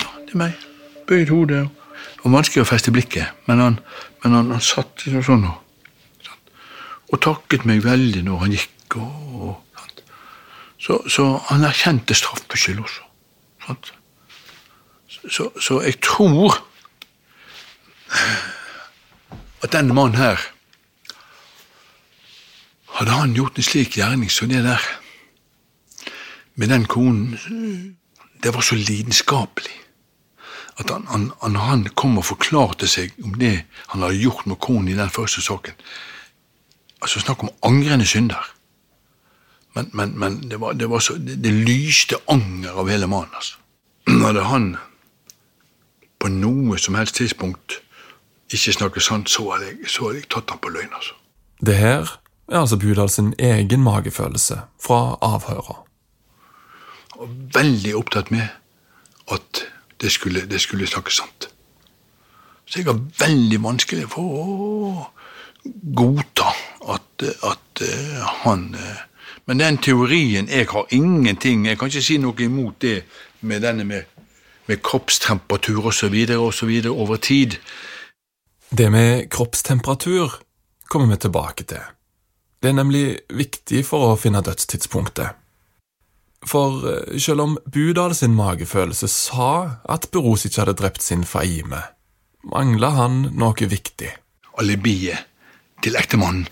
ja, 0.00 0.10
det 0.26 0.34
er 0.34 0.42
meg. 0.42 0.66
Bøyd 1.08 1.32
hodet. 1.32 1.64
Det 1.70 2.26
var 2.26 2.36
vanskelig 2.36 2.64
å 2.64 2.68
feste 2.68 2.92
blikket, 2.94 3.32
men 3.48 3.62
han, 3.64 3.80
men 4.22 4.36
han, 4.36 4.52
han 4.54 4.64
satt 4.64 5.06
sånn 5.08 5.48
og, 5.48 6.36
og 7.10 7.22
takket 7.24 7.64
meg 7.68 7.82
veldig 7.84 8.22
når 8.28 8.44
han 8.44 8.54
gikk. 8.54 9.00
og, 9.00 9.40
og? 9.40 9.56
Så, 10.80 10.96
så 11.12 11.24
han 11.50 11.64
erkjente 11.68 12.16
straffskyld 12.16 12.80
også. 12.80 13.08
Sant? 13.66 13.90
Så, 15.10 15.50
så 15.60 15.80
jeg 15.82 15.98
tror 16.00 16.54
at 19.62 19.72
denne 19.72 19.94
mannen 19.94 20.16
her 20.16 20.40
Hadde 22.90 23.16
han 23.16 23.34
gjort 23.34 23.56
en 23.56 23.64
slik 23.64 23.96
gjerning 23.96 24.30
som 24.30 24.50
det 24.50 24.62
der 24.64 24.82
med 26.54 26.68
den 26.68 26.84
konen 26.84 27.38
Det 28.42 28.54
var 28.54 28.60
så 28.60 28.74
lidenskapelig. 28.74 29.76
At 30.78 30.90
han, 30.90 31.32
han, 31.42 31.56
han, 31.56 31.84
kom 31.94 32.18
og 32.18 32.24
forklarte 32.24 32.88
seg 32.88 33.12
om 33.24 33.34
det 33.36 33.64
han 33.92 34.00
hadde 34.00 34.16
gjort 34.16 34.46
med 34.46 34.56
konen 34.56 34.88
i 34.88 34.96
den 34.96 35.10
første 35.10 35.42
saken. 35.44 35.76
Altså 37.02 37.20
Snakk 37.20 37.42
om 37.44 37.52
angrende 37.62 38.06
synder. 38.06 38.54
Men, 39.74 39.90
men, 39.92 40.18
men 40.18 40.38
det, 40.50 40.60
var, 40.60 40.72
det, 40.72 40.90
var 40.90 40.98
så, 40.98 41.14
det, 41.14 41.36
det 41.44 41.52
lyste 41.52 42.16
anger 42.28 42.80
av 42.80 42.88
hele 42.88 43.06
mannen. 43.06 43.34
altså. 43.34 43.56
Hadde 44.26 44.44
han 44.44 44.76
på 46.20 46.28
noe 46.28 46.78
som 46.78 46.94
helst 46.94 47.16
tidspunkt 47.18 47.80
ikke 48.50 48.72
snakker 48.72 49.00
sant, 49.00 49.30
så 49.30 49.46
hadde 49.52 49.70
jeg, 49.70 49.88
så 49.88 50.08
hadde 50.08 50.22
jeg 50.22 50.30
tatt 50.30 50.50
han 50.50 50.58
på 50.62 50.72
løgn. 50.74 50.92
altså. 50.94 51.14
Det 51.66 51.76
her 51.76 52.20
er 52.48 52.58
altså 52.60 52.76
Budal 52.76 53.10
sin 53.10 53.34
egen 53.38 53.82
magefølelse 53.82 54.60
fra 54.82 55.18
avhøret. 55.22 55.86
Og 57.20 57.28
veldig 57.54 57.96
opptatt 57.96 58.30
med 58.30 58.48
at 59.32 59.64
det 60.00 60.12
skulle, 60.12 60.46
det 60.50 60.60
skulle 60.60 60.86
snakkes 60.86 61.14
sant. 61.14 61.48
Så 62.66 62.78
jeg 62.78 62.86
har 62.86 63.00
veldig 63.20 63.62
vanskelig 63.62 64.08
for 64.10 64.34
å 64.40 65.06
godta 65.96 66.52
at, 66.94 67.24
at 67.44 67.82
uh, 67.82 68.20
han 68.44 68.74
uh, 68.74 69.06
Men 69.46 69.60
den 69.60 69.78
teorien 69.78 70.48
Jeg 70.48 70.66
har 70.70 70.86
ingenting 70.90 71.66
Jeg 71.66 71.78
kan 71.78 71.90
ikke 71.90 72.02
si 72.02 72.16
noe 72.16 72.40
imot 72.40 72.78
det 72.80 73.02
med 73.40 73.60
denne 73.60 73.84
med, 73.84 74.06
med 74.70 74.82
kroppstemperatur 74.86 75.90
osv. 75.90 76.14
osv. 76.38 76.70
over 76.90 77.16
tid. 77.16 77.58
Det 78.70 78.90
med 78.90 79.26
kroppstemperatur 79.30 80.38
kommer 80.86 81.10
vi 81.10 81.16
tilbake 81.26 81.66
til. 81.66 81.82
Det 82.62 82.70
er 82.70 82.76
nemlig 82.76 83.04
viktig 83.34 83.82
for 83.88 84.12
å 84.12 84.18
finne 84.20 84.42
dødstidspunktet. 84.44 85.36
For 86.46 86.84
eh, 86.88 87.18
selv 87.20 87.44
om 87.44 87.58
Budal 87.66 88.14
sin 88.16 88.36
magefølelse 88.36 89.08
sa 89.10 89.50
at 89.88 90.08
Beros 90.12 90.46
ikke 90.46 90.62
hadde 90.62 90.78
drept 90.78 91.02
sin 91.04 91.24
Faime, 91.28 91.82
mangla 92.44 92.94
han 92.96 93.22
noe 93.36 93.68
viktig. 93.68 94.12
Alibiet 94.60 95.26
til 95.82 95.96
ektemannen. 95.96 96.46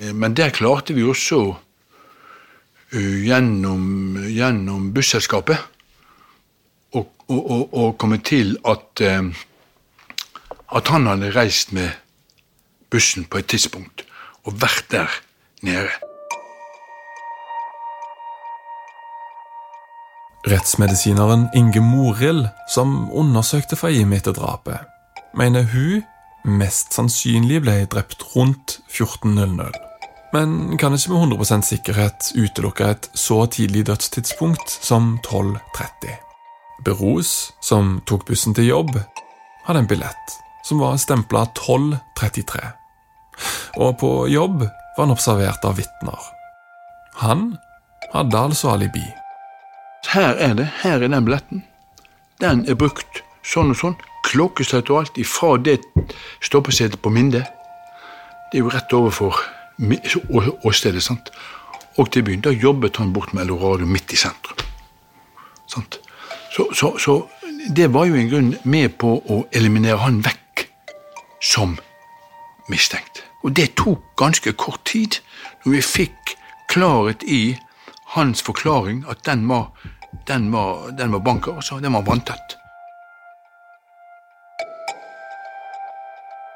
Eh, 0.00 0.12
Men 0.12 0.34
der 0.34 0.50
klarte 0.50 0.96
vi 0.96 1.04
også 1.04 1.40
uh, 2.94 3.18
gjennom, 3.24 4.16
gjennom 4.26 4.90
busselskapet 4.96 5.60
å, 7.30 7.36
å, 7.38 7.60
å, 7.62 7.86
å 7.86 7.92
komme 8.00 8.18
til 8.26 8.56
at 8.68 9.04
uh, 9.06 9.30
at 10.70 10.88
han 10.88 11.06
hadde 11.06 11.32
reist 11.34 11.72
med 11.72 11.90
bussen 12.90 13.26
på 13.26 13.40
et 13.40 13.50
tidspunkt 13.50 14.04
og 14.46 14.60
vært 14.62 14.86
der 14.90 15.10
nede. 15.66 15.90
Rettsmedisineren 20.48 21.50
Inge 21.54 21.82
Morild, 21.84 22.46
som 22.72 23.10
undersøkte 23.12 23.76
Fahim 23.76 24.14
etter 24.16 24.32
drapet, 24.32 24.86
mener 25.36 25.68
hun 25.74 26.06
mest 26.48 26.96
sannsynlig 26.96 27.60
ble 27.66 27.76
drept 27.92 28.24
rundt 28.32 28.78
14.00. 28.88 29.76
Men 30.32 30.78
kan 30.78 30.94
ikke 30.94 31.12
med 31.12 31.36
100% 31.36 31.66
sikkerhet 31.66 32.32
utelukke 32.38 32.88
et 32.94 33.10
så 33.18 33.44
tidlig 33.50 33.84
dødstidspunkt 33.90 34.78
som 34.80 35.18
12.30. 35.26 36.29
Beros, 36.84 37.52
som 37.60 37.98
tok 38.06 38.26
bussen 38.28 38.54
til 38.56 38.70
jobb, 38.70 38.94
hadde 39.66 39.84
en 39.84 39.90
billett 39.90 40.36
som 40.66 40.78
var 40.78 40.98
stempla 41.00 41.42
1233. 41.42 42.60
Og 43.80 43.98
på 43.98 44.10
jobb 44.28 44.62
var 44.62 45.00
han 45.04 45.14
observert 45.14 45.64
av 45.64 45.78
vitner. 45.80 46.28
Han 47.22 47.56
hadde 48.12 48.38
altså 48.38 48.74
alibi. 48.74 49.04
Her 50.10 50.36
er 50.36 50.54
det. 50.58 50.68
Her 50.82 51.02
er 51.02 51.08
den 51.08 51.24
billetten. 51.24 51.64
Den 52.40 52.64
er 52.68 52.78
brukt 52.78 53.22
sånn 53.44 53.72
og 53.74 53.80
sånn 53.80 53.96
klokkeslett 54.26 54.90
og 54.92 55.02
alt 55.02 55.18
ifra 55.20 55.56
det 55.60 55.78
stoppesetet 56.44 57.00
på 57.02 57.12
Minde. 57.12 57.44
Det 58.50 58.60
er 58.60 58.64
jo 58.64 58.72
rett 58.72 58.92
overfor 58.96 59.36
åstedet, 60.66 61.02
sant. 61.02 61.30
Og 61.98 62.10
til 62.12 62.24
byen. 62.24 62.44
Da 62.44 62.52
jobbet 62.52 63.00
han 63.00 63.12
bort 63.12 63.32
med 63.32 63.46
Eldorado 63.46 63.86
midt 63.86 64.12
i 64.12 64.20
sentrum. 64.20 64.60
Sant? 65.70 66.00
Så, 66.50 66.74
så, 66.74 66.98
så 66.98 67.28
det 67.76 67.92
var 67.94 68.04
jo 68.04 68.14
en 68.14 68.28
grunn 68.28 68.54
med 68.64 68.96
på 68.98 69.14
å 69.30 69.42
eliminere 69.54 70.00
han 70.02 70.18
vekk 70.24 70.66
som 71.42 71.76
mistenkt. 72.70 73.22
Og 73.44 73.54
det 73.56 73.74
tok 73.78 74.02
ganske 74.18 74.52
kort 74.52 74.82
tid, 74.84 75.20
når 75.64 75.76
vi 75.76 75.82
fikk 75.82 76.34
klarhet 76.68 77.22
i 77.22 77.56
hans 78.14 78.42
forklaring, 78.42 79.04
at 79.08 79.22
den 79.26 79.46
var, 79.48 79.70
den 80.28 80.50
var, 80.52 80.90
den 80.98 81.12
var 81.12 81.22
banker, 81.24 81.54
altså. 81.54 81.78
Den 81.80 81.92
var 81.92 82.02
vanntett. 82.02 82.56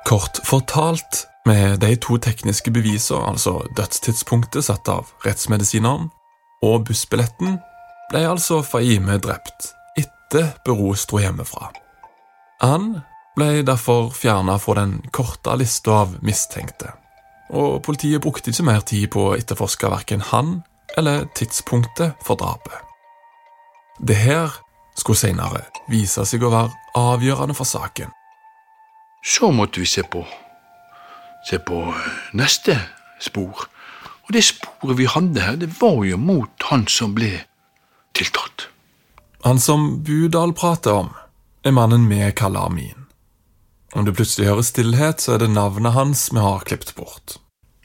Kort 0.04 0.42
fortalt, 0.44 1.26
med 1.46 1.78
de 1.78 1.96
to 2.00 2.16
tekniske 2.16 2.70
bevisene, 2.72 3.20
altså 3.28 3.58
dødstidspunktet 3.76 4.64
satt 4.64 4.88
av 4.88 5.12
rettsmedisineren, 5.26 6.10
og 6.64 6.84
bussbilletten, 6.88 7.58
ble 8.10 8.26
altså 8.28 8.62
Faime 8.64 9.18
drept 9.20 9.74
etter 10.34 10.52
Beros 10.64 11.06
dro 11.06 11.20
hjemmefra. 11.22 11.70
Han 12.62 13.00
ble 13.36 13.62
derfor 13.66 14.10
fjerna 14.14 14.58
fra 14.58 14.74
den 14.80 14.98
korte 15.14 15.54
lista 15.58 16.00
av 16.04 16.16
mistenkte, 16.22 16.94
og 17.54 17.82
politiet 17.86 18.22
brukte 18.22 18.50
ikke 18.50 18.66
mer 18.66 18.82
tid 18.86 19.10
på 19.14 19.28
å 19.28 19.36
etterforske 19.36 19.90
verken 19.90 20.24
han 20.32 20.62
eller 20.96 21.26
tidspunktet 21.34 22.18
for 22.22 22.38
drapet. 22.38 22.74
Det 23.98 24.16
her 24.16 24.54
skulle 24.98 25.18
senere 25.18 25.64
vise 25.90 26.24
seg 26.26 26.42
å 26.42 26.52
være 26.54 26.74
avgjørende 26.98 27.54
for 27.54 27.66
saken. 27.66 28.10
Så 29.24 29.50
måtte 29.54 29.80
vi 29.80 29.86
se 29.88 30.02
på, 30.02 30.24
se 31.48 31.58
på 31.58 31.80
eh, 31.90 32.10
neste 32.36 32.76
spor. 33.22 33.66
Og 34.26 34.34
det 34.34 34.44
sporet 34.44 34.98
vi 34.98 35.08
hadde 35.08 35.40
her, 35.40 35.56
det 35.56 35.72
var 35.80 36.04
jo 36.04 36.18
mot 36.20 36.68
han 36.70 36.86
som 36.90 37.14
ble 37.16 37.32
tiltalt. 38.14 38.68
Han 39.44 39.60
som 39.60 40.02
Budal 40.02 40.52
prater 40.52 40.92
om, 40.92 41.08
er 41.62 41.72
mannen 41.76 42.06
vi 42.08 42.32
kaller 42.32 42.64
Amin. 42.64 43.04
Om 43.92 44.06
det 44.06 44.14
plutselig 44.16 44.48
hører 44.48 44.64
stillhet, 44.64 45.20
så 45.20 45.34
er 45.34 45.42
det 45.42 45.50
navnet 45.52 45.92
hans 45.92 46.30
vi 46.32 46.40
har 46.40 46.64
klippet 46.64 46.94
bort. 46.96 47.36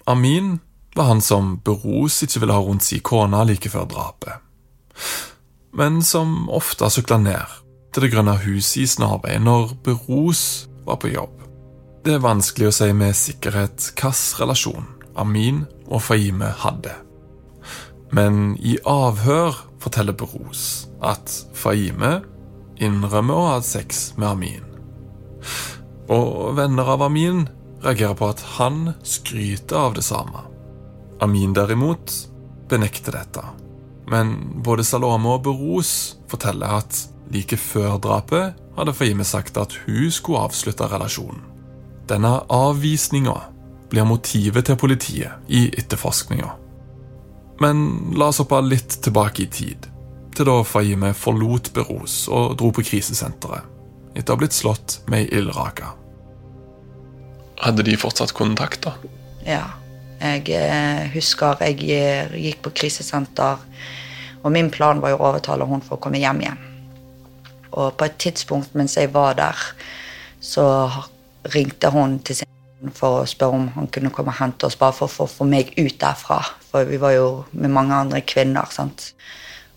Amin 0.07 0.61
var 0.95 1.09
han 1.11 1.19
som 1.21 1.57
Beros 1.59 2.21
ikke 2.23 2.45
ville 2.45 2.55
ha 2.55 2.63
rundt 2.63 2.87
si 2.87 3.01
kone 3.03 3.43
like 3.43 3.67
før 3.75 3.89
drapet. 3.91 4.39
Men 5.75 5.99
som 5.99 6.47
ofte 6.47 6.87
sykla 6.87 7.19
ned 7.27 7.59
til 7.91 8.07
det 8.07 8.13
grønne 8.15 8.39
huset 8.39 8.85
i 8.85 8.87
Snarvei 8.87 9.35
når 9.43 9.75
Beros 9.83 10.69
var 10.87 11.03
på 11.03 11.11
jobb. 11.11 11.43
Det 12.07 12.15
er 12.15 12.23
vanskelig 12.23 12.71
å 12.71 12.77
si 12.79 12.93
med 12.95 13.19
sikkerhet 13.19 13.91
hvilken 13.91 14.45
relasjon 14.45 14.87
Amin 15.19 15.65
og 15.91 16.07
Faime 16.07 16.55
hadde. 16.63 16.95
Men 18.15 18.55
i 18.63 18.79
avhør 18.87 19.65
forteller 19.79 20.15
Beros 20.17 20.87
at 21.05 21.31
Faime 21.55 22.19
innrømmer 22.79 23.35
å 23.35 23.47
ha 23.53 23.61
sex 23.65 24.13
med 24.17 24.27
Amin. 24.29 24.65
Og 26.09 26.55
venner 26.57 26.89
av 26.95 27.03
Amin 27.05 27.45
reagerer 27.83 28.17
på 28.17 28.29
at 28.33 28.43
han 28.57 28.93
skryter 29.03 29.77
av 29.79 29.95
det 29.97 30.03
samme. 30.07 30.43
Amin 31.23 31.53
derimot 31.55 32.13
benekter 32.69 33.15
dette. 33.15 33.43
Men 34.09 34.35
både 34.65 34.83
Salome 34.87 35.35
og 35.35 35.43
Beros 35.45 36.17
forteller 36.31 36.79
at 36.81 37.03
like 37.29 37.59
før 37.61 37.99
drapet 38.01 38.57
hadde 38.77 38.95
Faime 38.95 39.27
sagt 39.27 39.59
at 39.61 39.75
hun 39.85 40.09
skulle 40.11 40.47
avslutte 40.47 40.87
relasjonen. 40.89 41.43
Denne 42.09 42.39
avvisninga 42.49 43.35
blir 43.89 44.07
motivet 44.07 44.65
til 44.65 44.79
politiet 44.81 45.51
i 45.51 45.67
etterforskninga. 45.77 46.49
Men 47.59 48.13
la 48.15 48.29
oss 48.31 48.39
hoppe 48.39 48.61
litt 48.63 49.01
tilbake 49.03 49.43
i 49.43 49.49
tid, 49.51 49.89
til 50.35 50.47
da 50.47 50.61
Fahime 50.63 51.11
forlot 51.17 51.73
Beros 51.75 52.21
og 52.31 52.55
dro 52.59 52.71
på 52.75 52.85
krisesenteret, 52.87 53.67
etter 54.15 54.31
å 54.31 54.37
ha 54.37 54.41
blitt 54.43 54.55
slått 54.55 54.99
med 55.11 55.25
ei 55.25 55.41
ildrake. 55.41 55.91
Hadde 57.59 57.83
de 57.83 57.97
fortsatt 57.99 58.31
kontakt, 58.35 58.87
da? 58.87 58.95
Ja. 59.43 59.65
Jeg 60.19 60.49
eh, 60.51 61.05
husker 61.13 61.61
jeg 61.63 61.77
gikk 62.35 62.63
på 62.65 62.73
krisesenter, 62.75 63.61
og 64.43 64.51
min 64.51 64.67
plan 64.71 64.99
var 64.99 65.13
jo 65.13 65.19
å 65.19 65.29
overtale 65.29 65.67
hun 65.67 65.83
for 65.83 65.95
å 65.95 66.01
komme 66.03 66.19
hjem 66.19 66.41
igjen. 66.43 66.65
Og 67.71 67.93
på 67.95 68.07
et 68.07 68.17
tidspunkt 68.19 68.75
mens 68.75 68.97
jeg 68.97 69.13
var 69.13 69.37
der, 69.39 69.63
så 70.43 70.65
ringte 71.53 71.91
hun 71.95 72.17
til 72.19 72.41
sin 72.41 72.93
for 72.95 73.21
å 73.21 73.27
spørre 73.27 73.59
om 73.59 73.67
han 73.75 73.87
kunne 73.91 74.11
komme 74.15 74.33
og 74.33 74.39
hente 74.41 74.67
oss, 74.67 74.79
bare 74.79 74.95
for 74.95 75.23
å 75.23 75.31
få 75.31 75.47
meg 75.47 75.71
ut 75.77 75.95
derfra. 75.99 76.41
For 76.69 76.85
vi 76.85 76.99
var 77.01 77.15
jo 77.15 77.29
med 77.51 77.73
mange 77.73 77.95
andre 77.95 78.21
kvinner. 78.21 78.67
sant? 78.71 79.13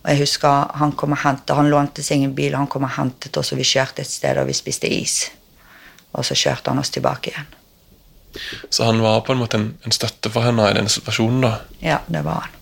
Og 0.03 0.09
jeg 0.11 0.19
husker 0.19 0.69
Han 0.77 0.91
kom 0.91 1.15
og 1.15 1.23
hentet, 1.23 1.55
han 1.55 1.69
lånte 1.71 2.03
seg 2.03 2.23
en 2.23 2.35
bil, 2.35 2.55
han 2.55 2.67
kom 2.67 2.83
og 2.83 2.95
hentet 2.97 3.37
oss, 3.37 3.51
og 3.51 3.57
vi 3.57 3.67
kjørte 3.67 4.03
et 4.03 4.11
sted, 4.11 4.37
og 4.37 4.47
vi 4.47 4.53
spiste 4.53 4.87
is. 4.87 5.31
Og 6.13 6.25
så 6.25 6.35
kjørte 6.35 6.69
han 6.69 6.79
oss 6.79 6.91
tilbake 6.93 7.31
igjen. 7.31 7.47
Så 8.69 8.83
han 8.83 9.01
var 9.01 9.21
på 9.21 9.33
en 9.33 9.39
måte 9.39 9.57
en, 9.57 9.71
en 9.85 9.93
støtte 9.93 10.29
for 10.33 10.45
henne 10.45 10.65
i 10.69 10.75
denne 10.75 10.89
situasjonen, 10.89 11.41
da? 11.45 11.53
Ja, 11.79 11.99
det 12.07 12.23
var 12.25 12.45
han. 12.45 12.59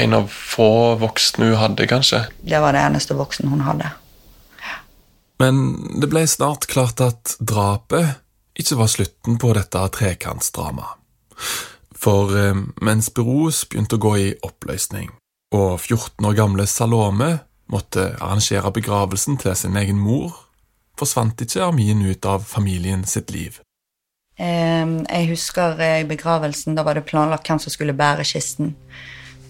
En 0.00 0.14
av 0.14 0.28
få 0.30 0.94
voksne 1.00 1.50
hun 1.50 1.58
hadde, 1.58 1.86
kanskje? 1.90 2.24
Det 2.46 2.60
var 2.62 2.76
det 2.76 2.84
eneste 2.86 3.16
voksen 3.18 3.50
hun 3.50 3.64
hadde. 3.66 3.90
Men 5.40 5.60
det 6.00 6.10
ble 6.12 6.26
snart 6.28 6.66
klart 6.68 7.00
at 7.00 7.36
drapet 7.40 8.20
ikke 8.60 8.76
var 8.76 8.90
slutten 8.92 9.38
på 9.40 9.54
dette 9.56 9.82
trekantsdramaet. 9.96 10.98
For 12.00 12.32
eh, 12.36 12.56
mens 12.80 13.10
Beroes 13.12 13.64
begynte 13.68 13.98
å 13.98 14.02
gå 14.02 14.16
i 14.16 14.28
oppløsning, 14.46 15.10
og 15.52 15.80
14 15.80 16.24
år 16.24 16.36
gamle 16.38 16.66
Salome 16.70 17.32
måtte 17.70 18.14
arrangere 18.18 18.72
begravelsen 18.74 19.36
til 19.40 19.56
sin 19.58 19.76
egen 19.76 20.00
mor, 20.00 20.32
forsvant 20.98 21.40
ikke 21.44 21.62
Armin 21.66 22.02
ut 22.06 22.26
av 22.26 22.46
familien 22.48 23.04
sitt 23.08 23.30
liv. 23.34 23.60
Jeg 24.40 25.26
husker 25.28 25.80
eh, 25.84 26.00
i 26.00 26.08
begravelsen, 26.08 26.76
da 26.78 26.84
var 26.86 26.96
det 26.96 27.04
planlagt 27.08 27.50
hvem 27.50 27.60
som 27.60 27.72
skulle 27.74 27.96
bære 27.96 28.24
kisten. 28.24 28.72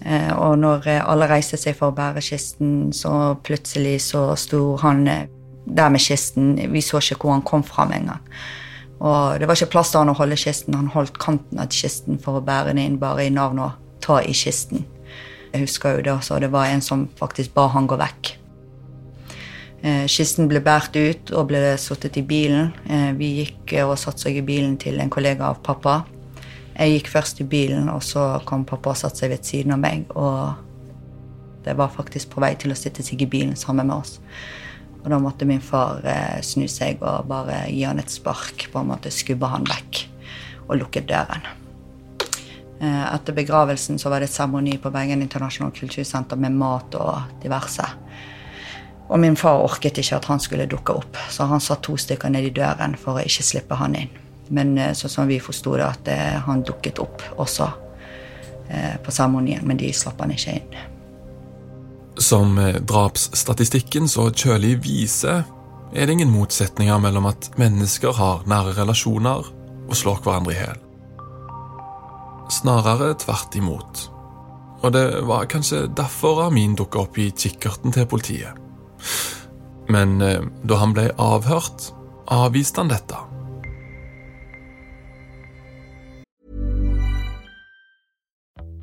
Eh, 0.03 0.33
Og 0.35 0.57
når 0.59 0.89
alle 0.99 1.29
reiste 1.31 1.59
seg 1.59 1.77
for 1.79 1.93
å 1.93 1.95
bære 1.95 2.23
kisten, 2.25 2.91
så 2.91 3.37
plutselig 3.39 4.01
så 4.09 4.33
sto 4.35 4.75
han 4.83 5.05
der 5.07 5.93
med 5.93 6.03
kisten. 6.03 6.57
Vi 6.73 6.83
så 6.83 6.99
ikke 6.99 7.21
hvor 7.23 7.37
han 7.37 7.47
kom 7.47 7.63
fra 7.63 7.87
med 7.87 8.01
en 8.01 8.11
gang. 8.11 8.27
Og 9.01 9.39
det 9.41 9.47
var 9.49 9.57
ikke 9.57 9.73
plass 9.73 9.91
til 9.91 10.03
han 10.03 10.13
å 10.13 10.17
holde 10.17 10.37
kisten. 10.37 10.77
Han 10.77 10.91
holdt 10.93 11.17
kanten 11.21 11.61
av 11.61 11.73
kisten 11.73 12.19
for 12.21 12.37
å 12.37 12.45
bære 12.45 12.71
den 12.71 12.83
inn, 12.83 12.99
bare 13.01 13.25
i 13.25 13.33
navn 13.33 13.63
og 13.65 13.71
ta 14.03 14.19
i 14.21 14.35
kisten. 14.37 14.85
Jeg 15.51 15.65
husker 15.65 15.97
jo 15.97 16.05
det 16.05 16.13
også, 16.13 16.39
det 16.39 16.51
var 16.53 16.69
en 16.69 16.83
som 16.85 17.07
faktisk 17.19 17.55
ba 17.57 17.65
han 17.73 17.89
gå 17.89 17.97
vekk. 17.99 18.35
Eh, 19.81 20.05
Kisten 20.05 20.45
ble 20.47 20.61
båret 20.61 20.95
ut 20.95 21.31
og 21.33 21.47
ble 21.49 21.59
satt 21.81 22.05
i 22.17 22.21
bilen. 22.21 22.71
Eh, 22.85 23.11
Vi 23.17 23.31
gikk 23.41 23.73
eh, 23.73 23.87
og 23.87 23.97
satte 23.97 24.27
seg 24.27 24.37
i 24.37 24.45
bilen 24.45 24.77
til 24.77 24.99
en 25.01 25.09
kollega 25.09 25.49
av 25.49 25.63
pappa. 25.65 26.03
Jeg 26.77 27.01
gikk 27.01 27.09
først 27.11 27.41
i 27.41 27.47
bilen, 27.49 27.89
og 27.89 28.03
så 28.05 28.39
kom 28.45 28.63
pappa 28.65 28.93
og 28.93 28.97
satte 28.97 29.17
seg 29.23 29.33
ved 29.33 29.43
siden 29.45 29.73
av 29.73 29.81
meg. 29.81 30.05
Og 30.15 30.53
det 31.65 31.75
var 31.77 31.89
faktisk 31.93 32.29
på 32.29 32.41
vei 32.41 32.53
til 32.55 32.71
å 32.71 32.77
sitte 32.77 33.03
seg 33.03 33.21
i 33.21 33.29
bilen 33.29 33.57
sammen 33.57 33.89
med 33.89 33.97
oss. 33.97 34.19
Og 35.01 35.09
da 35.09 35.17
måtte 35.21 35.47
min 35.49 35.61
far 35.63 36.03
eh, 36.05 36.41
snu 36.45 36.67
seg 36.69 37.01
og 37.01 37.25
bare 37.29 37.63
gi 37.71 37.81
han 37.87 38.01
et 38.01 38.13
spark. 38.13 38.67
På 38.73 38.81
en 38.81 38.91
måte 38.91 39.13
skubbe 39.13 39.49
han 39.49 39.65
vekk 39.69 40.03
og 40.67 40.77
lukke 40.77 41.03
døren. 41.09 41.47
Eh, 42.81 43.05
etter 43.09 43.37
begravelsen 43.37 43.99
så 44.01 44.11
var 44.13 44.21
det 44.21 44.29
et 44.29 44.35
seremoni 44.35 44.77
på 44.81 44.93
Bergen 44.93 45.25
internasjonale 45.25 45.75
kultursenter 45.77 46.37
med 46.37 46.57
mat 46.61 46.97
og 46.99 47.41
diverse. 47.41 47.87
Og 49.11 49.19
min 49.19 49.35
far 49.35 49.59
orket 49.65 49.99
ikke 49.99 50.21
at 50.21 50.29
han 50.29 50.39
skulle 50.39 50.69
dukke 50.69 50.95
opp, 51.01 51.17
så 51.29 51.49
han 51.49 51.59
satt 51.59 51.83
to 51.83 51.97
stykker 51.99 52.31
ned 52.31 52.47
i 52.47 52.53
døren 52.55 52.93
for 52.95 53.19
å 53.19 53.25
ikke 53.25 53.43
slippe 53.43 53.75
han 53.81 53.97
inn. 53.99 54.13
Men 54.55 54.77
sånn 54.95 55.11
som 55.11 55.27
vi 55.27 55.39
forsto 55.43 55.75
det, 55.79 55.87
at 55.87 56.07
han 56.45 56.63
dukket 56.67 56.99
opp 57.03 57.23
også 57.39 57.67
på 59.03 59.11
seremonien, 59.11 59.63
men 59.67 59.79
de 59.79 59.91
slapp 59.95 60.23
han 60.23 60.31
ikke 60.31 60.55
inn. 60.61 60.81
Som 62.19 62.57
eh, 62.59 62.79
drapsstatistikken 62.81 64.09
så 64.11 64.29
kjølig 64.31 64.77
viser, 64.83 65.43
er 65.91 66.07
det 66.07 66.15
ingen 66.15 66.31
motsetninger 66.31 66.99
mellom 67.03 67.27
at 67.31 67.51
mennesker 67.59 68.15
har 68.15 68.45
nære 68.47 68.75
relasjoner 68.79 69.51
og 69.87 69.97
slår 69.97 70.21
hverandre 70.23 70.53
i 70.55 70.59
hjel. 70.59 70.81
Snarere 72.51 73.13
tvert 73.19 73.55
imot. 73.59 74.05
Og 74.81 74.93
det 74.95 75.05
var 75.27 75.49
kanskje 75.51 75.85
derfor 75.95 76.45
Amin 76.47 76.75
dukka 76.75 77.05
opp 77.05 77.19
i 77.21 77.29
kikkerten 77.31 77.93
til 77.95 78.07
politiet. 78.09 78.57
Men 79.91 80.21
eh, 80.21 80.43
da 80.63 80.79
han 80.81 80.95
ble 80.95 81.11
avhørt, 81.19 81.91
avviste 82.31 82.81
han 82.83 82.91
dette. 82.91 83.30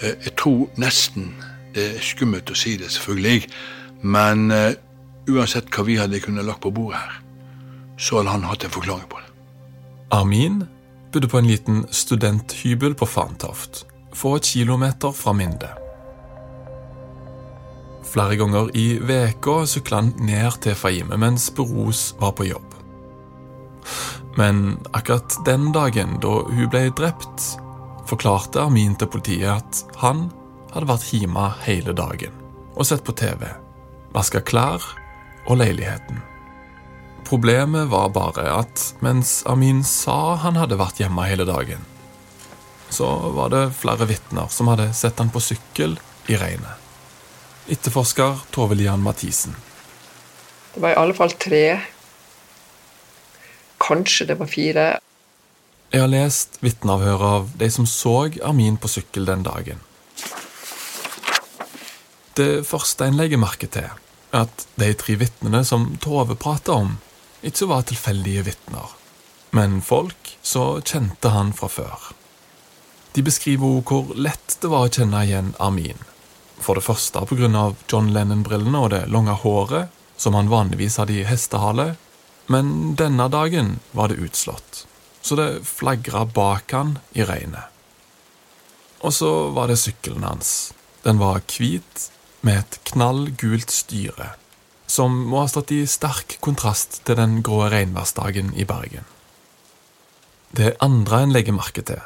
Jeg 0.00 0.32
tror 0.40 0.68
nesten 0.80 1.34
det 1.74 1.84
er 1.86 2.04
skummelt 2.04 2.50
å 2.50 2.56
si 2.58 2.76
det, 2.80 2.90
selvfølgelig. 2.90 3.44
Men 4.02 4.50
eh, 4.54 4.72
uansett 5.30 5.70
hva 5.74 5.84
vi 5.86 5.98
hadde 6.00 6.22
kunnet 6.24 6.46
lagt 6.48 6.64
på 6.64 6.72
bordet 6.74 7.02
her, 7.02 7.18
så 8.00 8.20
hadde 8.20 8.34
han 8.34 8.48
hatt 8.48 8.64
en 8.64 8.74
forklaring 8.74 9.06
på 9.10 9.20
det. 9.20 9.28
Armin 10.16 10.64
bodde 11.12 11.28
på 11.30 11.38
en 11.38 11.50
liten 11.50 11.84
studenthybel 11.90 12.96
på 12.98 13.06
Fantoft, 13.06 13.84
få 14.14 14.38
kilometer 14.42 15.12
fra 15.14 15.34
Minde. 15.36 15.70
Flere 18.10 18.36
ganger 18.40 18.72
i 18.74 18.98
veka 19.06 19.60
sykla 19.70 20.00
han 20.00 20.14
ned 20.26 20.58
til 20.64 20.74
Fahime 20.74 21.18
mens 21.20 21.50
Beros 21.54 22.08
var 22.18 22.34
på 22.34 22.48
jobb. 22.48 22.66
Men 24.38 24.78
akkurat 24.94 25.36
den 25.46 25.70
dagen 25.74 26.18
da 26.22 26.40
hun 26.48 26.70
ble 26.72 26.88
drept, 26.98 27.52
forklarte 28.10 28.62
Amin 28.66 28.96
til 28.98 29.10
politiet 29.10 29.50
at 29.60 30.00
han 30.02 30.28
hadde 30.74 30.90
vært 30.90 31.12
hjemme 31.14 31.46
hele 31.64 31.94
dagen 31.96 32.34
og 32.74 32.86
sett 32.86 33.02
på 33.04 33.14
TV, 33.18 33.44
vaska 34.14 34.40
klær 34.46 34.84
og 35.46 35.58
leiligheten. 35.60 36.20
Problemet 37.26 37.90
var 37.92 38.12
bare 38.14 38.46
at 38.54 38.84
mens 39.04 39.40
Amin 39.50 39.82
sa 39.86 40.36
han 40.42 40.58
hadde 40.58 40.78
vært 40.80 41.02
hjemme 41.02 41.26
hele 41.28 41.46
dagen, 41.46 41.82
så 42.90 43.06
var 43.36 43.52
det 43.54 43.64
flere 43.78 44.08
vitner 44.10 44.50
som 44.50 44.70
hadde 44.72 44.90
sett 44.96 45.20
han 45.22 45.30
på 45.30 45.42
sykkel 45.44 45.98
i 46.30 46.38
regnet. 46.40 46.88
Etterforsker 47.70 48.46
Tove 48.50 48.78
Lian 48.78 49.02
Mathisen. 49.04 49.54
Det 50.74 50.82
var 50.82 50.94
i 50.94 50.98
alle 50.98 51.14
fall 51.14 51.34
tre. 51.38 51.64
Kanskje 53.82 54.26
det 54.30 54.38
var 54.40 54.50
fire. 54.50 54.88
Jeg 55.90 56.04
har 56.04 56.10
lest 56.12 56.60
vitneavhøret 56.62 57.26
av 57.26 57.46
de 57.58 57.66
som 57.74 57.86
så 57.88 58.28
Armin 58.46 58.76
på 58.78 58.88
sykkel 58.88 59.24
den 59.26 59.40
dagen. 59.42 59.80
Det 62.38 62.62
første 62.62 63.08
en 63.08 63.18
legger 63.18 63.40
merke 63.42 63.66
til, 63.66 63.88
er 64.30 64.44
at 64.46 64.66
de 64.78 64.92
tre 64.94 65.16
vitnene 65.18 65.64
som 65.66 65.88
Tove 65.98 66.36
prater 66.38 66.78
om, 66.78 66.92
ikke 67.42 67.66
var 67.72 67.88
tilfeldige 67.88 68.44
vitner, 68.46 68.92
men 69.50 69.80
folk 69.82 70.30
som 70.46 70.78
kjente 70.86 71.32
han 71.34 71.50
fra 71.58 71.66
før. 71.66 72.12
De 73.18 73.24
beskriver 73.26 73.66
også 73.66 73.90
hvor 73.90 74.14
lett 74.14 74.56
det 74.62 74.70
var 74.70 74.86
å 74.86 74.92
kjenne 74.94 75.24
igjen 75.26 75.50
Armin. 75.58 75.98
For 76.62 76.78
det 76.78 76.86
første 76.86 77.24
pga. 77.26 77.64
John 77.90 78.12
Lennon-brillene 78.14 78.78
og 78.78 78.92
det 78.94 79.02
lange 79.10 79.34
håret, 79.42 79.90
som 80.16 80.38
han 80.38 80.52
vanligvis 80.52 81.00
hadde 81.02 81.18
i 81.18 81.26
hestehale, 81.26 81.96
men 82.46 82.94
denne 82.94 83.26
dagen 83.32 83.80
var 83.90 84.12
det 84.12 84.20
utslått, 84.22 84.84
så 85.22 85.36
det 85.36 85.48
flagra 85.68 86.24
bak 86.24 86.72
han 86.72 86.98
i 87.12 87.24
regnet. 87.24 87.68
Og 89.00 89.14
så 89.16 89.30
var 89.56 89.70
det 89.70 89.80
sykkelen 89.80 90.24
hans. 90.24 90.72
Den 91.04 91.20
var 91.20 91.40
hvit, 91.48 92.10
med 92.40 92.62
et 92.62 92.78
knallgult 92.88 93.72
styre, 93.72 94.34
som 94.88 95.12
må 95.28 95.42
ha 95.42 95.48
stått 95.50 95.72
i 95.76 95.82
sterk 95.88 96.38
kontrast 96.44 97.02
til 97.04 97.18
den 97.18 97.40
grå 97.44 97.66
regnværsdagen 97.72 98.54
i 98.56 98.64
Bergen. 98.68 99.04
Det 100.56 100.74
andre 100.82 101.22
en 101.22 101.34
legger 101.34 101.54
merke 101.54 101.84
til, 101.86 102.00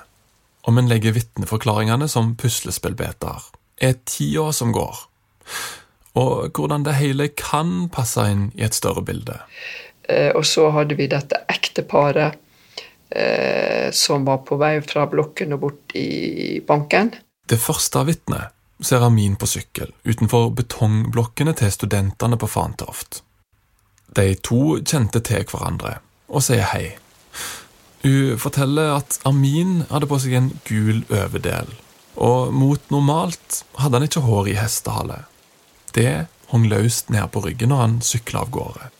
om 0.66 0.78
en 0.78 0.90
legger 0.90 1.14
vitneforklaringene 1.16 2.08
som 2.10 2.34
puslespillbiter, 2.40 3.46
er 3.78 3.96
tida 4.06 4.50
som 4.52 4.74
går, 4.74 5.06
og 6.18 6.50
hvordan 6.54 6.84
det 6.86 6.98
hele 6.98 7.30
kan 7.34 7.88
passe 7.94 8.22
inn 8.30 8.48
i 8.54 8.66
et 8.66 8.76
større 8.76 9.02
bilde. 9.06 9.38
Eh, 10.08 10.30
Og 10.36 10.44
så 10.46 10.68
hadde 10.70 10.98
vi 10.98 11.08
dette 11.10 11.40
ekteparet 11.48 12.38
eh, 13.14 13.90
som 13.92 14.24
var 14.26 14.42
på 14.46 14.58
vei 14.60 14.78
fra 14.84 15.06
blokken 15.10 15.54
og 15.56 15.62
bort 15.66 15.94
i 15.98 16.60
banken. 16.66 17.14
Det 17.46 17.60
første 17.60 18.02
av 18.02 18.10
vitnet 18.10 18.52
ser 18.84 19.04
Amin 19.06 19.36
på 19.38 19.48
sykkel 19.48 19.92
utenfor 20.04 20.50
betongblokkene 20.58 21.54
til 21.56 21.72
studentene 21.72 22.38
på 22.40 22.50
Fantoft. 22.50 23.22
De 24.14 24.34
to 24.46 24.78
kjente 24.82 25.22
til 25.24 25.46
hverandre 25.50 25.98
og 26.28 26.44
sier 26.44 26.66
hei. 26.72 26.96
Hun 28.04 28.36
forteller 28.40 28.98
at 28.98 29.18
Amin 29.28 29.84
hadde 29.90 30.08
på 30.10 30.18
seg 30.20 30.36
en 30.36 30.50
gul 30.68 31.04
overdel, 31.08 31.70
og 32.20 32.52
mot 32.52 32.90
normalt 32.92 33.62
hadde 33.80 33.96
han 33.96 34.08
ikke 34.08 34.24
hår 34.26 34.50
i 34.52 34.58
hestehale. 34.58 35.22
Det 35.96 36.26
hang 36.50 36.66
løst 36.68 37.08
ned 37.10 37.30
på 37.32 37.42
ryggen 37.46 37.72
når 37.72 37.80
han 37.80 37.96
sykla 38.04 38.44
av 38.44 38.52
gårde. 38.54 38.90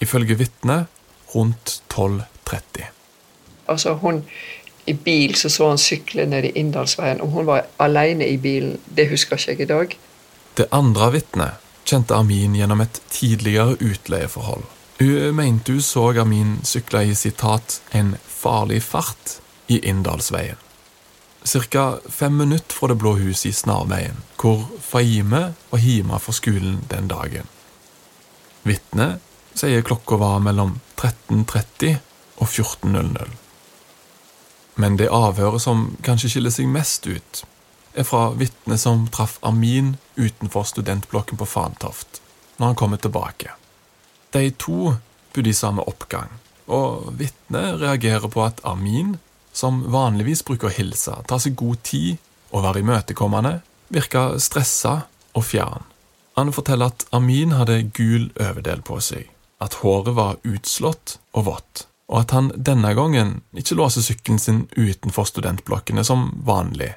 Ifølge 0.00 0.38
vitnet 0.40 0.88
rundt 1.34 1.82
12.30. 1.92 2.88
Altså 3.70 3.94
hun 4.02 4.24
I 4.86 4.92
bil 4.92 5.34
så 5.36 5.48
så 5.52 5.68
han 5.68 5.78
sykle 5.78 6.24
ned 6.26 6.44
i 6.48 6.52
Inndalsveien. 6.58 7.20
Om 7.20 7.30
hun 7.30 7.46
var 7.46 7.66
alene 7.78 8.26
i 8.26 8.36
bilen, 8.36 8.78
det 8.96 9.10
husker 9.10 9.36
ikke 9.36 9.50
jeg 9.52 9.60
i 9.60 9.72
dag. 9.72 9.96
Det 10.56 10.66
andre 10.72 11.12
vitnet 11.12 11.68
kjente 11.84 12.16
Amin 12.16 12.56
gjennom 12.56 12.80
et 12.80 13.02
tidligere 13.10 13.76
utleieforhold. 13.80 14.64
Hun 15.00 15.36
mente 15.36 15.72
hun 15.72 15.84
så 15.84 16.08
Amin 16.20 16.58
sykle 16.64 17.04
i 17.06 17.14
sitat 17.14 17.80
'en 17.92 18.16
farlig 18.26 18.82
fart' 18.82 19.38
i 19.68 19.78
Inndalsveien. 19.78 20.56
Cirka 21.44 21.94
fem 22.08 22.32
minutter 22.32 22.74
fra 22.74 22.88
det 22.88 22.98
blå 22.98 23.14
huset 23.16 23.46
i 23.46 23.52
Snarveien, 23.52 24.16
hvor 24.36 24.68
Faime 24.80 25.54
var 25.70 25.78
hjemme 25.78 26.18
fra 26.18 26.32
skolen 26.32 26.84
den 26.90 27.08
dagen. 27.08 27.46
Vitnet 28.62 29.20
sier 29.54 29.82
klokka 29.82 30.16
var 30.20 30.38
mellom 30.38 30.80
13.30 30.96 31.96
og 32.36 32.48
14.00. 32.48 33.49
Men 34.80 34.96
det 34.96 35.10
avhøret 35.12 35.60
som 35.60 35.90
kanskje 36.06 36.30
skiller 36.32 36.52
seg 36.54 36.68
mest 36.72 37.04
ut, 37.04 37.42
er 37.92 38.06
fra 38.06 38.30
vitnet 38.38 38.80
som 38.80 39.08
traff 39.12 39.36
Amin 39.44 39.96
utenfor 40.16 40.64
studentblokken 40.70 41.40
på 41.40 41.48
Fantoft, 41.48 42.20
når 42.56 42.72
han 42.72 42.78
kommer 42.78 43.00
tilbake. 43.02 43.52
De 44.32 44.46
to 44.56 44.94
bodde 45.34 45.50
i 45.50 45.56
samme 45.56 45.84
oppgang, 45.90 46.30
og 46.70 47.10
vitnet 47.18 47.80
reagerer 47.82 48.30
på 48.30 48.44
at 48.46 48.62
Amin 48.64 49.18
som 49.52 49.82
vanligvis 49.90 50.44
bruker 50.46 50.70
å 50.70 50.74
hilse, 50.74 51.18
ta 51.26 51.40
seg 51.42 51.58
god 51.58 51.82
tid 51.84 52.16
og 52.54 52.64
være 52.64 52.84
imøtekommende, 52.84 53.58
virka 53.90 54.38
stressa 54.40 55.00
og 55.34 55.44
fjern. 55.44 55.84
Han 56.38 56.54
forteller 56.54 56.94
at 56.94 57.04
Amin 57.12 57.52
hadde 57.58 57.82
gul 57.96 58.30
overdel 58.38 58.84
på 58.86 59.00
seg, 59.02 59.26
at 59.60 59.80
håret 59.82 60.14
var 60.16 60.40
utslått 60.46 61.18
og 61.34 61.50
vått, 61.50 61.86
og 62.10 62.24
at 62.24 62.32
han 62.34 62.50
denne 62.56 62.90
gangen 62.98 63.36
ikke 63.56 63.78
låser 63.78 64.02
sykkelen 64.02 64.40
sin 64.42 64.64
utenfor 64.74 65.28
studentblokkene 65.30 66.02
som 66.06 66.30
vanlig, 66.46 66.92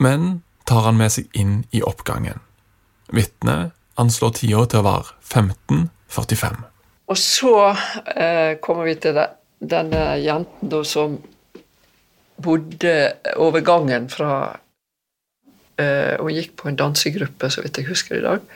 men 0.00 0.40
tar 0.68 0.86
han 0.86 0.96
med 0.96 1.12
seg 1.12 1.28
inn 1.36 1.60
i 1.76 1.82
oppgangen. 1.84 2.40
Vitnet 3.12 3.74
anslår 4.00 4.36
tida 4.38 4.64
til 4.70 4.80
å 4.80 4.86
være 4.86 5.14
15.45. 5.28 6.62
Og 7.10 7.18
så 7.18 7.54
eh, 8.14 8.56
kommer 8.62 8.86
vi 8.86 8.96
til 9.02 9.18
denne 9.60 10.02
jenten 10.22 10.72
da, 10.72 10.82
som 10.86 11.18
bodde 12.40 12.94
over 13.36 13.64
gangen 13.66 14.06
fra 14.08 14.32
eh, 15.76 16.16
og 16.16 16.30
gikk 16.32 16.54
på 16.62 16.70
en 16.70 16.78
dansegruppe, 16.80 17.50
så 17.50 17.64
vidt 17.64 17.82
jeg 17.82 17.90
husker 17.90 18.20
i 18.20 18.24
dag. 18.24 18.46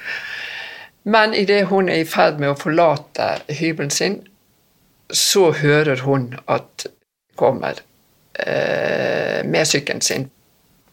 Men 1.05 1.35
idet 1.37 1.67
hun 1.69 1.91
er 1.93 2.01
i 2.01 2.09
ferd 2.09 2.39
med 2.41 2.55
å 2.55 2.57
forlate 2.57 3.35
hybelen 3.59 3.93
sin, 3.93 4.23
så 5.13 5.51
hører 5.53 6.01
hun 6.05 6.33
at 6.49 6.87
kommer 7.37 7.81
eh, 8.39 9.45
med 9.45 9.67
sykkelen 9.67 10.01
sin. 10.01 10.31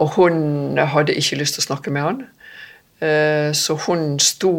Og 0.02 0.16
hun 0.18 0.78
hadde 0.78 1.16
ikke 1.16 1.38
lyst 1.38 1.58
til 1.58 1.64
å 1.64 1.70
snakke 1.70 1.94
med 1.94 2.08
han. 2.08 2.24
Eh, 3.02 3.50
så 3.58 3.78
hun 3.88 4.20
sto 4.22 4.54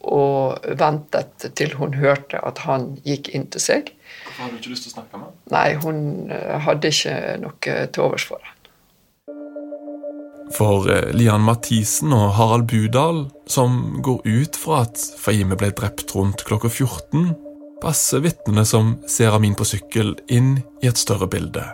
og 0.00 0.68
ventet 0.78 1.48
til 1.58 1.74
hun 1.78 1.96
hørte 1.98 2.42
at 2.46 2.62
han 2.66 2.92
gikk 3.06 3.30
inn 3.34 3.48
til 3.50 3.62
seg. 3.62 3.90
Hvorfor 4.26 4.44
hadde 4.44 4.54
du 4.54 4.60
ikke 4.62 4.74
lyst 4.74 4.86
til 4.86 4.92
å 4.92 4.96
snakke 4.98 5.18
med 5.18 5.26
han? 5.26 5.40
Nei, 5.54 5.68
hun 5.82 6.30
eh, 6.34 6.54
hadde 6.66 6.94
ikke 6.94 7.18
noe 7.42 7.80
til 7.94 8.06
overs 8.06 8.28
for 8.28 8.42
han. 8.42 8.54
For 10.54 10.88
eh, 10.90 11.10
Lian 11.14 11.44
Mathisen 11.46 12.14
og 12.16 12.32
Harald 12.38 12.70
Budal, 12.70 13.26
som 13.50 14.00
går 14.02 14.22
ut 14.26 14.58
fra 14.58 14.84
at 14.86 15.02
Fahime 15.18 15.58
ble 15.58 15.70
drept 15.76 16.14
rundt 16.16 16.46
klokka 16.48 16.70
14, 16.70 17.34
passer 17.82 18.22
vitnene 18.24 18.64
som 18.66 18.96
ser 19.08 19.34
Amin 19.36 19.56
på 19.58 19.66
sykkel, 19.66 20.14
inn 20.28 20.56
i 20.82 20.88
et 20.90 20.98
større 20.98 21.28
bilde. 21.30 21.64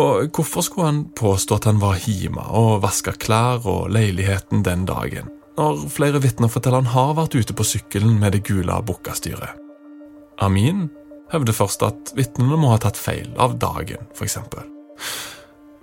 Og 0.00 0.30
hvorfor 0.34 0.64
skulle 0.64 0.88
han 0.88 1.02
påstå 1.16 1.58
at 1.58 1.68
han 1.68 1.80
var 1.82 2.00
hjemme 2.06 2.44
og 2.56 2.80
vaska 2.84 3.14
klær 3.20 3.66
og 3.68 3.90
leiligheten 3.92 4.64
den 4.66 4.86
dagen, 4.88 5.28
når 5.58 5.88
flere 5.92 6.22
vitner 6.22 6.48
forteller 6.48 6.84
han 6.84 6.94
har 6.94 7.16
vært 7.18 7.36
ute 7.36 7.56
på 7.56 7.66
sykkelen 7.66 8.16
med 8.20 8.36
det 8.36 8.44
gule 8.48 8.78
bukkastyret? 8.86 9.58
Amin 10.40 10.88
hevder 11.30 11.54
først 11.54 11.84
at 11.86 12.12
vitnene 12.16 12.56
må 12.58 12.72
ha 12.72 12.80
tatt 12.80 12.98
feil 12.98 13.28
av 13.38 13.58
dagen, 13.60 14.08
f.eks. 14.16 14.38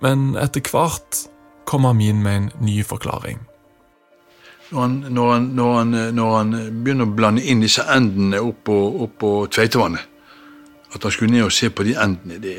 Men 0.03 0.33
etter 0.39 0.65
hvert 0.65 1.27
kom 1.69 1.85
Amin 1.87 2.23
med 2.23 2.41
en 2.41 2.49
ny 2.63 2.81
forklaring. 2.85 3.39
Når 4.69 4.81
han, 4.81 4.95
når, 5.09 5.33
han, 5.33 5.43
når, 5.55 5.77
han, 5.77 5.91
når 6.15 6.33
han, 6.35 6.55
begynner 6.83 7.07
å 7.07 7.15
blande 7.15 7.43
inn 7.47 7.61
disse 7.63 7.85
endene 7.87 8.41
oppå, 8.43 8.75
oppå 9.05 9.29
Tveitevannet 9.47 10.03
At 10.91 11.03
han 11.07 11.13
skulle 11.13 11.31
ned 11.31 11.45
og 11.45 11.53
se 11.55 11.69
på 11.71 11.85
de 11.87 11.93
endene, 11.95 12.39
det, 12.43 12.55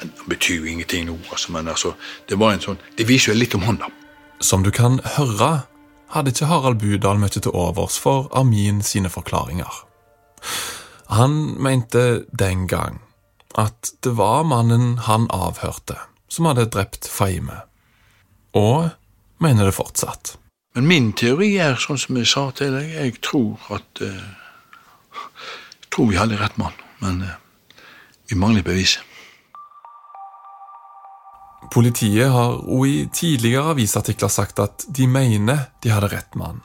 det 0.00 0.26
betyr 0.26 0.64
jo 0.64 0.70
ingenting 0.72 1.06
nå. 1.06 1.16
Altså, 1.30 1.52
men 1.54 1.68
altså, 1.68 1.94
det, 2.28 2.38
var 2.40 2.54
en 2.54 2.64
sånn, 2.64 2.80
det 2.98 3.06
viser 3.06 3.34
jo 3.34 3.38
litt 3.38 3.54
om 3.58 3.66
han, 3.66 3.80
da. 3.82 3.90
Som 4.40 4.64
du 4.64 4.70
kan 4.74 4.98
høre, 5.16 5.50
hadde 6.14 6.32
ikke 6.32 6.48
Harald 6.50 6.80
Budal 6.82 7.20
mye 7.20 7.34
til 7.34 7.54
overs 7.54 7.98
for 8.00 8.30
Armin 8.34 8.80
sine 8.86 9.10
forklaringer. 9.12 9.82
Han 11.10 11.36
mente 11.62 12.24
den 12.30 12.66
gang 12.70 13.02
at 13.58 13.92
det 14.06 14.14
var 14.18 14.46
mannen 14.46 14.96
han 15.10 15.26
avhørte, 15.34 15.98
som 16.30 16.46
hadde 16.46 16.70
drept 16.70 17.08
Faime. 17.10 17.64
Og 18.54 18.90
mener 19.40 19.68
det 19.68 19.76
fortsatt. 19.76 20.36
Men 20.74 20.86
min 20.86 21.12
teori 21.18 21.56
er 21.58 21.80
sånn 21.80 21.98
som 21.98 22.18
jeg 22.20 22.28
sa 22.30 22.46
til 22.54 22.74
deg, 22.76 22.92
jeg 22.94 23.18
tror 23.24 23.58
at 23.74 24.02
uh, 24.04 24.36
Jeg 25.10 25.90
tror 25.90 26.06
vi 26.06 26.18
hadde 26.20 26.38
rett 26.38 26.58
mann, 26.60 26.76
men 27.02 27.22
uh, 27.26 27.38
vi 28.30 28.38
mangler 28.38 28.62
bevis. 28.62 29.00
Politiet 31.74 32.30
har 32.30 32.60
òg 32.62 32.86
i 32.86 33.08
tidligere 33.14 33.74
avisartikler 33.74 34.30
sagt 34.30 34.62
at 34.62 34.86
de 34.86 35.06
mener 35.10 35.66
de 35.82 35.90
hadde 35.90 36.12
rett 36.14 36.38
mann. 36.38 36.62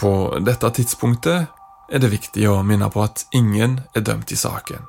På 0.00 0.40
dette 0.40 0.70
tidspunktet 0.80 1.52
er 1.92 2.00
det 2.00 2.12
viktig 2.12 2.48
å 2.48 2.62
minne 2.66 2.88
på 2.90 3.04
at 3.04 3.26
ingen 3.36 3.78
er 3.94 4.04
dømt 4.04 4.32
i 4.32 4.40
saken. 4.40 4.88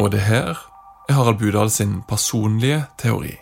Og 0.00 0.10
det 0.16 0.24
her 0.26 0.56
er 1.08 1.14
Harald 1.14 1.38
Budal 1.38 1.70
sin 1.70 2.00
personlige 2.08 2.86
teori. 2.98 3.36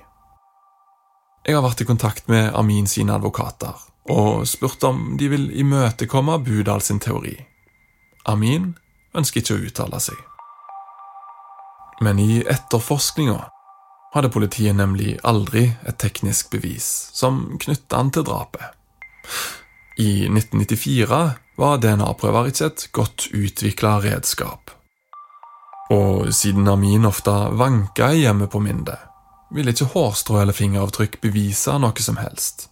Jeg 1.43 1.57
har 1.59 1.65
vært 1.65 1.81
i 1.83 1.87
kontakt 1.89 2.29
med 2.31 2.53
Amin 2.55 2.87
sine 2.87 3.17
advokater 3.17 3.75
og 4.11 4.45
spurt 4.47 4.83
om 4.87 5.17
de 5.19 5.27
vil 5.31 5.49
imøtekomme 5.59 6.37
Budal 6.43 6.83
sin 6.83 7.01
teori. 7.03 7.35
Amin 8.31 8.77
ønsker 9.19 9.43
ikke 9.43 9.57
å 9.57 9.65
uttale 9.67 9.99
seg. 10.03 10.21
Men 12.03 12.21
i 12.23 12.45
etterforskninga 12.47 13.41
hadde 14.15 14.31
politiet 14.31 14.79
nemlig 14.79 15.17
aldri 15.27 15.65
et 15.83 15.99
teknisk 15.99 16.53
bevis 16.55 16.89
som 17.15 17.59
knytta 17.59 17.99
han 17.99 18.15
til 18.15 18.27
drapet. 18.29 18.63
I 19.99 20.29
1994 20.31 21.23
var 21.59 21.79
DNA-prøver 21.83 22.51
ikke 22.53 22.71
et 22.71 22.89
godt 22.95 23.27
utvikla 23.35 23.99
redskap. 24.05 24.71
Og 25.91 26.31
siden 26.35 26.71
Amin 26.71 27.07
ofte 27.07 27.35
vanka 27.59 28.13
i 28.15 28.23
hjemmet 28.23 28.51
på 28.53 28.63
Minde, 28.63 28.95
ville 29.55 29.73
ikke 29.75 29.91
hårstrå 29.93 30.41
eller 30.43 30.57
fingeravtrykk 30.57 31.21
bevise 31.23 31.75
noe 31.81 32.05
som 32.05 32.19
helst. 32.21 32.69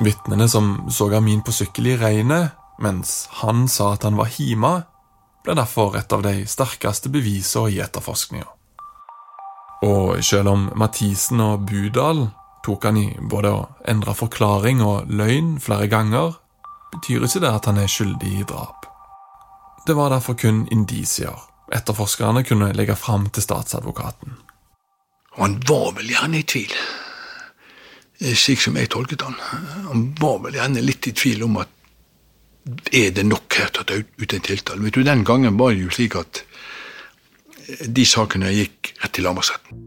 Vitnene 0.00 0.48
som 0.48 0.88
så 0.90 1.10
Amin 1.16 1.42
på 1.44 1.52
sykkel 1.52 1.92
i 1.92 1.96
regnet, 2.00 2.56
mens 2.80 3.28
han 3.42 3.66
sa 3.68 3.92
at 3.94 4.06
han 4.08 4.16
var 4.16 4.30
hjemme, 4.32 4.72
ble 5.44 5.56
derfor 5.56 5.96
et 5.98 6.12
av 6.12 6.22
de 6.24 6.46
sterkeste 6.48 7.12
bevisene 7.12 7.74
i 7.74 7.80
etterforskninga. 7.84 8.48
Og 9.84 10.20
selv 10.24 10.52
om 10.52 10.68
Mathisen 10.76 11.40
og 11.40 11.64
Budal 11.68 12.26
tok 12.64 12.84
han 12.84 12.98
i 13.00 13.06
både 13.20 13.52
å 13.52 13.60
endre 13.88 14.14
forklaring 14.16 14.82
og 14.84 15.08
løgn 15.08 15.54
flere 15.60 15.88
ganger, 15.88 16.34
betyr 16.92 17.24
ikke 17.24 17.40
det 17.44 17.52
at 17.54 17.68
han 17.70 17.80
er 17.80 17.88
skyldig 17.88 18.34
i 18.40 18.48
drap. 18.48 18.88
Det 19.86 19.96
var 19.96 20.12
derfor 20.12 20.36
kun 20.36 20.66
indisier 20.72 21.46
etterforskerne 21.72 22.42
kunne 22.44 22.72
legge 22.76 22.96
fram 22.98 23.28
til 23.30 23.44
statsadvokaten. 23.44 24.36
Han 25.40 25.56
var 25.68 25.94
vel 25.96 26.10
gjerne 26.12 26.40
i 26.40 26.44
tvil, 26.44 26.72
slik 28.36 28.60
som 28.60 28.76
jeg 28.76 28.90
tolket 28.92 29.24
han. 29.24 29.36
Han 29.88 30.08
var 30.20 30.42
vel 30.44 30.58
gjerne 30.58 30.84
litt 30.84 31.08
i 31.08 31.14
tvil 31.16 31.46
om 31.46 31.56
at 31.62 31.76
er 32.92 33.14
det 33.16 33.24
nok 33.24 33.56
her 33.56 33.70
til 33.72 33.82
å 33.82 33.88
ta 33.88 33.96
ut 33.96 34.34
en 34.36 34.44
tiltale. 34.44 34.84
Vet 34.84 34.98
du, 34.98 35.02
Den 35.02 35.24
gangen 35.24 35.56
var 35.56 35.72
det 35.72 35.86
jo 35.86 35.94
slik 35.94 36.18
at 36.20 36.42
de 37.88 38.04
sakene 38.04 38.52
gikk 38.52 38.92
rett 39.00 39.14
til 39.16 39.24
lagmannsretten. 39.24 39.86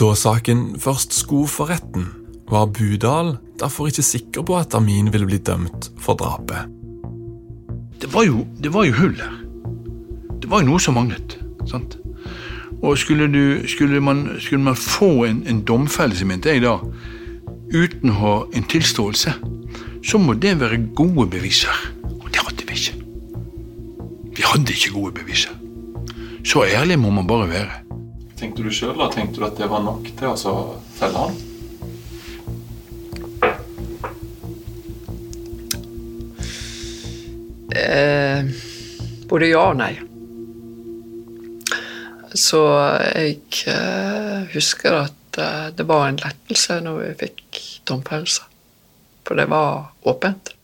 Da 0.00 0.14
saken 0.16 0.80
først 0.80 1.12
skulle 1.12 1.50
for 1.50 1.68
retten, 1.68 2.08
var 2.50 2.70
Budal 2.72 3.36
derfor 3.60 3.90
ikke 3.90 4.02
sikker 4.02 4.46
på 4.46 4.56
at 4.58 4.74
Amin 4.74 5.12
ville 5.12 5.28
bli 5.28 5.38
dømt 5.38 5.90
for 6.00 6.16
drapet. 6.18 6.70
Det 8.00 8.08
var 8.14 8.24
jo, 8.24 8.46
det 8.56 8.72
var 8.72 8.88
jo 8.88 8.96
hull 8.96 9.18
her. 9.20 9.36
Det 10.40 10.48
var 10.48 10.64
jo 10.64 10.72
noe 10.72 10.80
som 10.80 10.96
manglet. 10.96 11.36
sant? 11.68 11.98
Og 12.82 12.98
skulle, 12.98 13.28
du, 13.28 13.68
skulle, 13.68 14.00
man, 14.00 14.36
skulle 14.40 14.64
man, 14.64 14.76
få 14.76 15.24
en, 15.24 15.42
en 15.46 15.60
domfellelse, 15.64 16.24
mente 16.24 16.48
jeg 16.48 16.64
da, 16.64 16.78
uten 17.74 18.12
å 18.12 18.16
ha 18.20 18.34
en 18.56 18.64
tilståelse, 18.64 19.34
så 20.06 20.18
må 20.18 20.34
det 20.40 20.56
være 20.60 20.80
gode 20.96 21.28
beviser. 21.30 21.76
Og 22.16 22.30
det 22.32 22.40
hadde 22.40 22.66
vi 22.66 22.78
ikke. 22.78 22.96
Vi 24.36 24.46
hadde 24.48 24.72
ikke 24.72 24.94
gode 24.96 25.12
beviser. 25.20 25.52
Så 26.44 26.64
ærlig 26.64 26.96
må 26.98 27.12
man 27.12 27.28
bare 27.28 27.50
være. 27.50 27.84
Tenkte 28.40 28.64
du 28.64 28.72
sjøl 28.72 28.96
da? 28.96 29.10
Tenkte 29.12 29.42
du 29.42 29.46
at 29.50 29.58
det 29.60 29.68
var 29.68 29.84
nok 29.84 30.08
til 30.16 30.32
å 30.32 30.56
felle 30.96 31.26
han? 31.28 31.40
Eh, 37.76 38.48
både 39.28 39.52
ja 39.52 39.66
og 39.68 39.76
nei. 39.78 39.94
Så 42.34 42.60
jeg 43.14 43.40
eh, 43.66 44.46
husker 44.54 45.02
at 45.02 45.38
eh, 45.38 45.68
det 45.76 45.86
var 45.88 46.08
en 46.08 46.20
lettelse 46.22 46.80
når 46.84 46.98
vi 47.02 47.12
fikk 47.24 47.60
domfellelse. 47.90 48.46
For 49.26 49.38
det 49.38 49.48
var 49.50 49.92
åpent. 50.08 50.54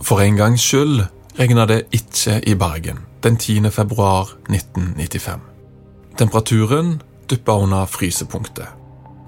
For 0.00 0.22
en 0.24 0.38
gangs 0.38 0.64
skyld 0.64 1.04
regna 1.38 1.66
det 1.68 1.84
ikke 1.94 2.40
i 2.48 2.54
Bergen 2.54 3.04
den 3.22 3.36
10. 3.36 3.70
februar 3.70 4.32
1995. 4.48 5.40
Temperaturen 6.18 7.00
duppa 7.30 7.52
under 7.52 7.86
frysepunktet. 7.86 8.66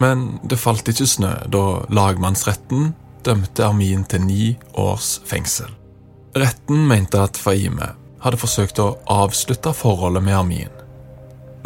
Men 0.00 0.40
det 0.50 0.58
falt 0.58 0.88
ikke 0.88 1.06
snø 1.06 1.34
da 1.52 1.64
lagmannsretten 1.92 2.94
dømte 3.24 3.64
Armin 3.64 4.04
til 4.04 4.24
ni 4.26 4.56
års 4.74 5.20
fengsel. 5.28 5.70
Retten 6.36 6.86
mente 6.88 7.20
at 7.20 7.36
Faime 7.36 7.92
hadde 8.22 8.40
forsøkt 8.40 8.80
å 8.82 8.94
avslutte 9.11 9.74
forholdet 9.76 10.24
med 10.24 10.38
Armin. 10.38 10.72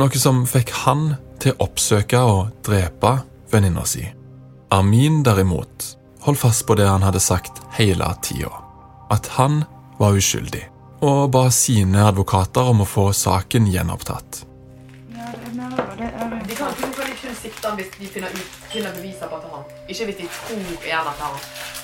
Noe 0.00 0.20
som 0.20 0.44
fikk 0.48 0.72
han 0.84 1.14
til 1.40 1.54
å 1.54 1.68
oppsøke 1.68 2.20
og 2.20 2.56
drepe 2.66 3.18
venninna 3.52 3.84
si. 3.88 4.04
Armin 4.74 5.22
derimot 5.24 5.92
holdt 6.26 6.42
fast 6.42 6.66
på 6.66 6.74
det 6.74 6.88
han 6.88 7.04
hadde 7.06 7.22
sagt 7.22 7.62
hele 7.78 8.08
tida, 8.22 8.50
at 9.14 9.30
han 9.36 9.62
var 10.00 10.18
uskyldig, 10.18 10.64
og 11.06 11.30
ba 11.32 11.46
sine 11.54 12.02
advokater 12.08 12.72
om 12.72 12.82
å 12.82 12.88
få 12.88 13.08
saken 13.14 13.70
gjenopptatt. 13.70 14.42
De 16.46 16.54
kan 16.56 16.72
ikke 16.72 16.96
ikke 17.26 17.34
sikte 17.40 17.68
ham 17.68 17.78
hvis 17.78 17.90
de 17.98 18.08
finner, 18.10 18.30
ut, 18.30 18.60
finner 18.72 18.94
beviser 18.96 19.30
på 19.30 19.38
at 19.38 19.42
det 19.44 19.50
er 19.50 19.56
han. 19.56 19.66
Ikke 19.88 20.08
hvis 20.10 20.20
de 20.20 20.28
tror 20.36 20.60
igjen 20.86 21.10
at 21.10 21.18
det 21.20 21.26
er 21.26 21.34
han. 21.34 21.75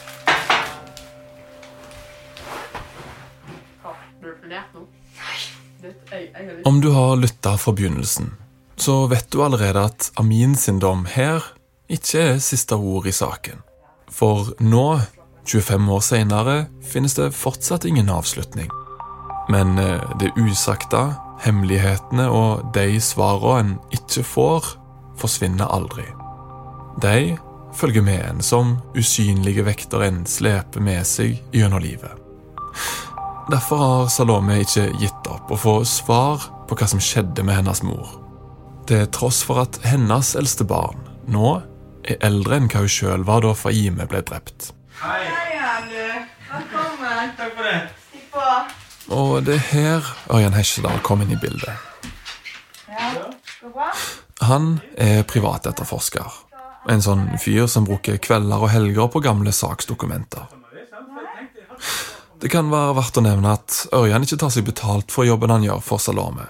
Om 6.64 6.80
du 6.80 6.90
har 6.90 7.16
lytta 7.16 7.56
fra 7.58 7.72
begynnelsen, 7.72 8.32
så 8.76 9.06
vet 9.06 9.30
du 9.30 9.42
allerede 9.42 9.84
at 9.84 10.12
Amin 10.14 10.56
sin 10.56 10.78
dom 10.78 11.04
her 11.10 11.42
ikke 11.92 12.20
er 12.20 12.38
siste 12.42 12.74
ord 12.74 13.06
i 13.06 13.14
saken. 13.14 13.62
For 14.10 14.52
nå, 14.60 15.00
25 15.46 15.90
år 15.92 16.00
seinere, 16.04 16.56
finnes 16.86 17.14
det 17.18 17.32
fortsatt 17.34 17.84
ingen 17.88 18.10
avslutning. 18.12 18.70
Men 19.50 19.78
eh, 19.78 20.02
det 20.20 20.32
usagte, 20.38 21.02
hemmelighetene 21.42 22.28
og 22.30 22.68
de 22.76 23.00
svarene 23.02 23.74
en 23.74 23.78
ikke 23.94 24.22
får, 24.26 24.74
forsvinner 25.18 25.70
aldri. 25.74 26.06
De 27.02 27.36
følger 27.74 28.04
med 28.04 28.22
en 28.28 28.42
som 28.44 28.76
usynlige 28.96 29.64
vekter 29.66 30.06
en 30.06 30.22
sleper 30.26 30.84
med 30.84 31.06
seg 31.08 31.40
gjennom 31.54 31.82
livet. 31.82 32.12
Derfor 33.50 33.76
har 33.76 34.08
Salome 34.08 34.60
ikke 34.62 34.84
gitt 35.00 35.26
opp 35.26 35.50
å 35.50 35.56
få 35.58 35.72
svar 35.88 36.44
på 36.68 36.76
hva 36.78 36.86
som 36.86 37.00
skjedde 37.02 37.42
med 37.42 37.58
hennes 37.58 37.82
mor. 37.82 38.12
Til 38.86 39.08
tross 39.14 39.40
for 39.46 39.64
at 39.64 39.80
hennes 39.86 40.32
eldste 40.38 40.66
barn 40.68 41.00
nå 41.26 41.56
er 42.06 42.22
eldre 42.26 42.60
enn 42.60 42.68
hva 42.70 42.84
hun 42.84 42.92
sjøl 42.92 43.26
var 43.26 43.42
da 43.42 43.50
Faime 43.58 44.06
ble 44.10 44.22
drept. 44.28 44.70
Hei, 45.02 45.26
Anne. 45.58 46.06
Velkommen. 46.52 47.34
Takk 47.40 47.58
for 47.58 47.66
det. 47.66 47.80
Stikk 48.06 48.30
på. 48.36 48.46
Og 49.18 49.34
det 49.48 49.58
er 49.58 49.66
her 49.72 50.14
Ørjan 50.30 50.56
Hesjedal 50.56 51.02
kom 51.02 51.26
inn 51.26 51.34
i 51.34 51.40
bildet. 51.42 51.74
Ja, 52.86 53.10
går 53.58 53.74
bra? 53.74 53.90
Han 54.46 54.76
er 54.94 55.26
privatetterforsker. 55.26 56.40
En 56.90 57.02
sånn 57.02 57.28
fyr 57.42 57.66
som 57.70 57.86
bruker 57.86 58.22
kvelder 58.22 58.66
og 58.66 58.70
helger 58.70 59.10
på 59.10 59.22
gamle 59.22 59.54
saksdokumenter. 59.54 60.46
Det 62.42 62.48
kan 62.50 62.72
være 62.72 62.96
verdt 62.98 63.18
å 63.20 63.22
nevne 63.22 63.52
at 63.54 63.74
Ørjan 63.94 64.24
ikke 64.26 64.40
tar 64.42 64.50
seg 64.50 64.64
betalt 64.66 65.12
for 65.14 65.22
jobben 65.22 65.52
han 65.54 65.62
gjør 65.62 65.78
for 65.86 66.02
Salome. 66.02 66.48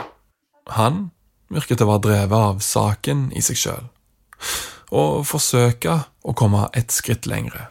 Han 0.73 1.11
virker 1.53 1.77
til 1.77 1.85
å 1.85 1.91
være 1.91 2.05
drevet 2.07 2.33
av 2.39 2.63
saken 2.65 3.27
i 3.37 3.43
seg 3.45 3.61
sjøl, 3.61 3.91
og 4.89 5.27
forsøke 5.29 5.99
å 6.25 6.33
komme 6.33 6.65
et 6.73 6.97
skritt 6.97 7.29
lengre. 7.29 7.69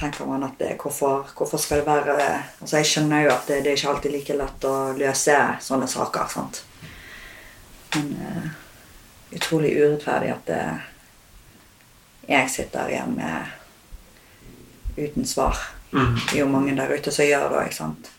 tenker 0.00 0.26
man 0.26 0.42
at 0.42 0.58
det, 0.58 0.74
hvorfor, 0.82 1.30
hvorfor 1.36 1.58
skal 1.60 1.82
det 1.82 1.86
være 1.86 2.42
altså 2.60 2.76
Jeg 2.78 2.86
skjønner 2.90 3.22
jo 3.22 3.32
at 3.36 3.46
det, 3.46 3.62
det 3.62 3.70
er 3.70 3.76
ikke 3.78 3.90
alltid 3.94 4.12
like 4.16 4.36
lett 4.42 4.64
å 4.64 4.76
løse 4.96 5.38
sånne 5.60 5.86
saker. 5.86 6.26
sant? 6.26 6.64
Men 7.94 8.14
uh, 8.18 8.46
utrolig 9.30 9.76
urettferdig 9.76 10.32
at 10.34 10.46
det, 10.50 10.64
jeg 12.32 12.50
sitter 12.50 12.88
igjen 12.90 13.14
med 13.14 13.44
uten 14.96 15.26
svar. 15.26 15.68
Det 15.90 16.36
er 16.36 16.42
jo 16.42 16.50
mange 16.50 16.76
der 16.78 16.92
ute 16.92 17.12
som 17.14 17.26
gjør 17.26 17.48
det. 17.54 17.64
ikke 17.68 17.78
sant? 17.78 18.10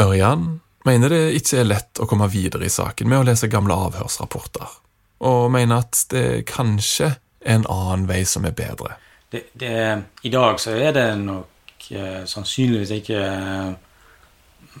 Ørjan 0.00 0.46
mener 0.86 1.12
det 1.12 1.22
ikke 1.40 1.60
er 1.60 1.68
lett 1.68 2.00
å 2.00 2.08
komme 2.08 2.30
videre 2.32 2.66
i 2.66 2.72
saken 2.72 3.10
med 3.10 3.20
å 3.20 3.26
lese 3.28 3.50
gamle 3.52 3.76
avhørsrapporter, 3.88 4.78
og 5.26 5.50
mener 5.52 5.84
at 5.84 6.04
det 6.12 6.44
kanskje 6.48 7.14
er 7.40 7.54
en 7.56 7.66
annen 7.68 8.06
vei 8.08 8.22
som 8.28 8.46
er 8.48 8.56
bedre. 8.56 8.96
det, 9.30 9.44
det, 9.52 10.02
I 10.22 10.30
dag 10.32 10.60
så 10.60 10.74
er 10.76 10.92
det 10.92 11.06
nok 11.20 11.86
eh, 11.90 12.24
sannsynligvis 12.26 12.90
ikke 12.98 13.20
eh, 13.20 13.70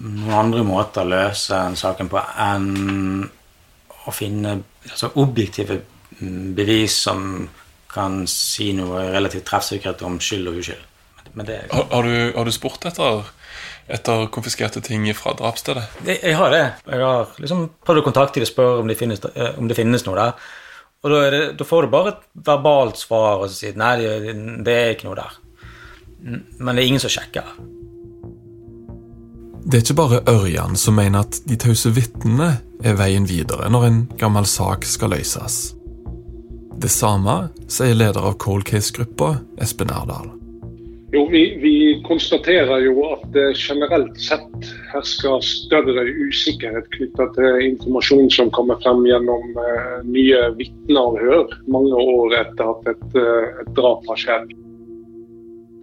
noen 0.00 0.36
andre 0.36 0.64
måter 0.66 1.04
å 1.04 1.10
løse 1.10 1.54
den 1.54 1.78
saken 1.78 2.10
på 2.10 2.20
enn 2.20 3.24
å 4.06 4.12
finne 4.14 4.56
altså, 4.88 5.12
objektive 5.20 5.80
mm, 6.20 6.52
bevis 6.56 6.96
som 7.06 7.48
kan 7.90 8.22
si 8.30 8.70
noe 8.76 9.08
relativt 9.10 9.48
treffsikkert 9.50 10.02
om 10.06 10.20
skyld 10.22 10.50
og 10.50 10.60
uskyld. 10.62 10.86
Men 11.34 11.46
det, 11.46 11.60
Har, 11.70 11.86
har, 11.90 12.02
du, 12.02 12.32
har 12.36 12.44
du 12.44 12.52
spurt 12.54 12.84
etter, 12.88 13.28
etter 13.88 14.26
konfiskerte 14.34 14.82
ting 14.84 15.06
fra 15.14 15.34
drapsstedet? 15.38 15.84
Jeg, 16.06 16.18
jeg 16.22 16.38
har 16.38 16.54
det. 16.54 16.64
Jeg 16.90 17.04
har 17.04 17.36
liksom 17.42 17.68
prøvd 17.86 18.02
å 18.02 18.06
kontakte 18.08 18.40
dem 18.40 18.48
og 18.48 18.52
spørre 18.52 18.80
om 18.82 18.90
det 18.90 18.98
finnes, 18.98 19.22
eh, 19.34 19.52
om 19.58 19.70
det 19.70 19.78
finnes 19.78 20.06
noe 20.06 20.18
der. 20.18 20.48
Og 21.00 21.12
da, 21.12 21.20
er 21.24 21.36
det, 21.36 21.44
da 21.60 21.64
får 21.64 21.86
du 21.86 21.92
bare 21.92 22.14
et 22.14 22.24
verbalt 22.50 22.98
svar 23.00 23.40
og 23.40 23.48
så 23.48 23.56
sier 23.62 23.78
nei, 23.78 23.94
det, 24.00 24.34
det 24.66 24.74
er 24.76 24.96
ikke 24.96 25.08
noe 25.08 25.20
der. 25.20 25.38
Men 26.20 26.74
det 26.74 26.82
er 26.82 26.90
ingen 26.90 27.02
som 27.02 27.12
sjekker. 27.12 27.54
Det 29.60 29.76
er 29.76 29.84
ikke 29.84 29.96
bare 30.00 30.22
Ørjan 30.28 30.76
som 30.80 30.96
mener 30.96 31.24
at 31.24 31.38
de 31.48 31.56
tause 31.60 31.92
vitnene 31.94 32.54
er 32.84 32.96
veien 32.96 33.28
videre 33.28 33.68
når 33.72 33.86
en 33.86 34.00
gammel 34.20 34.48
sak 34.48 34.86
skal 34.88 35.12
løses. 35.14 35.60
Det 36.80 36.88
samme 36.88 37.50
sier 37.68 37.96
leder 37.96 38.24
av 38.24 38.38
Cold 38.40 38.64
Case-gruppa, 38.68 39.34
Espen 39.60 39.92
Erdal. 39.92 40.39
Jo, 41.12 41.24
vi, 41.26 41.58
vi 41.58 42.02
konstaterer 42.06 42.84
jo 42.84 43.00
at 43.08 43.24
det 43.34 43.48
generelt 43.58 44.14
sett 44.22 44.68
hersker 44.92 45.42
større 45.42 46.04
usikkerhet 46.06 46.86
knyttet 46.94 47.34
til 47.34 47.64
informasjon 47.66 48.30
som 48.30 48.52
kommer 48.54 48.78
frem 48.84 49.02
gjennom 49.08 49.58
eh, 49.58 49.96
nye 50.06 50.44
vitneavhør 50.60 51.50
mange 51.66 51.98
år 51.98 52.36
etter 52.44 52.70
at 52.76 52.92
et, 52.94 53.06
eh, 53.18 53.62
et 53.64 53.72
drap 53.74 54.06
har 54.12 54.22
skjedd. 54.22 54.54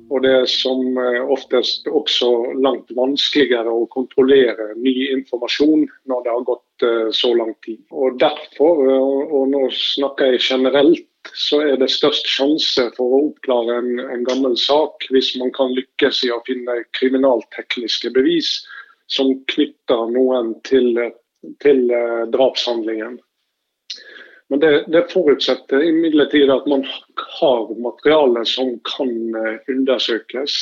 Og 0.08 0.24
det 0.24 0.32
er 0.32 0.48
som 0.48 0.96
eh, 0.96 1.20
oftest 1.28 1.88
også 1.92 2.30
langt 2.63 2.92
vanskeligere 2.96 3.68
å 3.68 3.88
kontrollere 3.92 4.72
ny 4.80 4.96
informasjon 5.18 5.84
når 6.08 6.24
det 6.24 6.36
har 6.38 6.48
gått 6.48 6.88
eh, 6.88 7.10
så 7.12 7.34
lang 7.36 7.52
tid. 7.68 7.82
Og 7.92 8.16
derfor, 8.22 8.80
eh, 8.88 9.28
og 9.28 9.52
nå 9.52 9.66
snakker 9.76 10.38
jeg 10.38 10.46
generelt, 10.48 11.10
så 11.34 11.62
er 11.62 11.78
det 11.82 11.90
størst 11.92 12.28
sjanse 12.30 12.88
for 12.98 13.13
å 13.13 13.22
oppklare 13.30 13.78
en, 13.82 14.00
en 14.00 14.26
gammel 14.28 14.58
sak 14.60 15.08
hvis 15.13 15.34
man 15.42 15.52
kan 15.56 15.74
lykkes 15.76 16.24
i 16.28 16.32
å 16.34 16.42
finne 16.48 16.82
kriminaltekniske 16.98 18.12
bevis 18.16 18.60
som 19.12 19.32
knytter 19.52 20.12
noen 20.12 20.54
til, 20.68 21.00
til 21.63 21.84
eh, 21.96 22.24
drapshandlingen. 22.34 23.20
Men 24.50 24.63
det, 24.63 24.72
det 24.92 25.08
forutsetter 25.12 25.84
imidlertid 25.84 26.52
at 26.52 26.68
man 26.72 26.86
har 27.40 27.72
materiale 27.84 28.46
som 28.48 28.76
kan 28.88 29.13
eh, 29.36 29.60
undersøkes. 29.72 30.58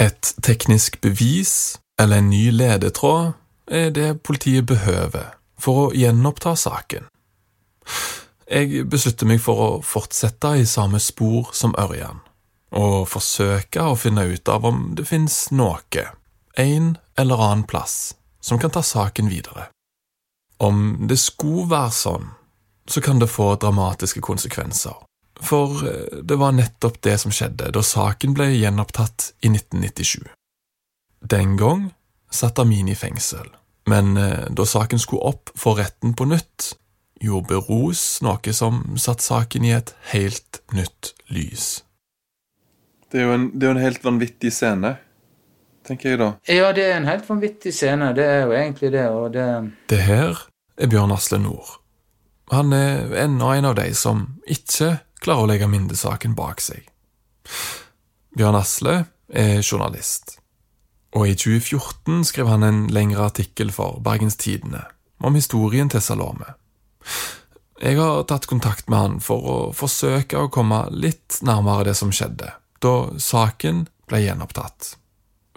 Et 0.00 0.34
teknisk 0.42 1.00
bevis 1.02 1.78
eller 2.00 2.22
en 2.22 2.30
ny 2.30 2.48
ledetråd 2.54 3.32
er 3.70 3.90
det 3.94 4.22
politiet 4.26 4.66
behøver 4.66 5.34
for 5.60 5.86
å 5.86 5.90
gjenoppta 5.94 6.54
saken. 6.58 7.06
Jeg 8.50 8.88
beslutter 8.90 9.28
meg 9.30 9.38
for 9.44 9.62
å 9.62 9.68
fortsette 9.86 10.56
i 10.58 10.66
samme 10.66 10.98
spor 10.98 11.52
som 11.54 11.74
Ørjan, 11.78 12.18
og 12.74 13.06
forsøke 13.12 13.84
å 13.92 13.98
finne 13.98 14.24
ut 14.26 14.50
av 14.50 14.66
om 14.66 14.88
det 14.98 15.06
finnes 15.06 15.36
noe, 15.54 16.06
en 16.58 16.96
eller 17.14 17.44
annen 17.46 17.62
plass, 17.70 18.16
som 18.42 18.58
kan 18.58 18.74
ta 18.74 18.82
saken 18.82 19.30
videre. 19.30 19.68
Om 20.58 21.06
det 21.06 21.20
skulle 21.22 21.68
være 21.70 21.94
sånn, 21.94 22.26
så 22.90 23.00
kan 23.00 23.22
det 23.22 23.30
få 23.30 23.54
dramatiske 23.54 24.20
konsekvenser. 24.20 24.98
For 25.40 25.86
eh, 25.86 26.18
det 26.26 26.36
var 26.36 26.52
nettopp 26.52 26.98
det 27.06 27.16
som 27.22 27.32
skjedde 27.32 27.70
da 27.72 27.82
saken 27.86 28.34
ble 28.34 28.50
gjenopptatt 28.50 29.30
i 29.46 29.52
1997. 29.54 30.26
Den 31.30 31.54
gang 31.60 31.92
satt 32.34 32.58
Amin 32.58 32.90
i 32.90 32.98
fengsel, 32.98 33.46
men 33.86 34.16
eh, 34.18 34.50
da 34.50 34.66
saken 34.66 35.00
skulle 35.00 35.30
opp 35.32 35.54
for 35.54 35.78
retten 35.78 36.18
på 36.18 36.26
nytt, 36.28 36.74
gjorde 37.20 37.48
Beros 37.52 38.02
noe 38.24 38.54
som 38.56 38.82
satte 39.00 39.24
saken 39.24 39.66
i 39.68 39.74
et 39.76 39.92
helt 40.14 40.60
nytt 40.72 41.12
lys. 41.28 41.82
Det 43.10 43.20
er 43.20 43.26
jo 43.26 43.34
en, 43.34 43.46
det 43.54 43.66
er 43.66 43.74
en 43.74 43.82
helt 43.82 44.04
vanvittig 44.04 44.52
scene, 44.54 44.94
tenker 45.86 46.12
jeg 46.12 46.20
da. 46.20 46.30
Ja, 46.46 46.70
det 46.76 46.86
er 46.86 46.96
en 47.00 47.10
helt 47.10 47.26
vanvittig 47.28 47.72
scene. 47.74 48.12
Det 48.16 48.24
er 48.24 48.44
jo 48.46 48.54
egentlig 48.54 48.92
det, 48.94 49.06
og 49.10 49.32
det 49.34 49.46
Det 49.90 50.00
her 50.06 50.46
er 50.78 50.90
Bjørn 50.90 51.12
Asle 51.12 51.40
Nord. 51.42 51.80
Han 52.50 52.72
er 52.72 53.10
enda 53.24 53.54
en 53.54 53.64
av 53.64 53.76
de 53.78 53.90
som 53.94 54.26
ikke 54.46 55.00
klarer 55.22 55.44
å 55.44 55.50
legge 55.50 55.68
Minde-saken 55.70 56.34
bak 56.38 56.62
seg. 56.62 56.86
Bjørn 58.38 58.58
Asle 58.58 58.94
er 59.28 59.60
journalist, 59.62 60.38
og 61.14 61.26
i 61.26 61.34
2014 61.34 62.24
skrev 62.30 62.50
han 62.50 62.66
en 62.66 62.80
lengre 62.94 63.26
artikkel 63.26 63.74
for 63.74 63.98
Bergens 64.02 64.38
Tidende 64.38 64.86
om 65.20 65.34
historien 65.34 65.90
til 65.90 66.02
Salome. 66.02 66.54
Jeg 67.80 67.96
har 67.96 68.26
tatt 68.28 68.46
kontakt 68.46 68.90
med 68.92 68.98
han 68.98 69.20
for 69.24 69.46
å 69.48 69.58
forsøke 69.76 70.36
å 70.36 70.50
komme 70.52 70.82
litt 70.92 71.38
nærmere 71.46 71.88
det 71.88 71.96
som 71.96 72.12
skjedde, 72.12 72.52
da 72.84 72.94
saken 73.16 73.86
ble 74.10 74.24
gjenopptatt. 74.26 74.96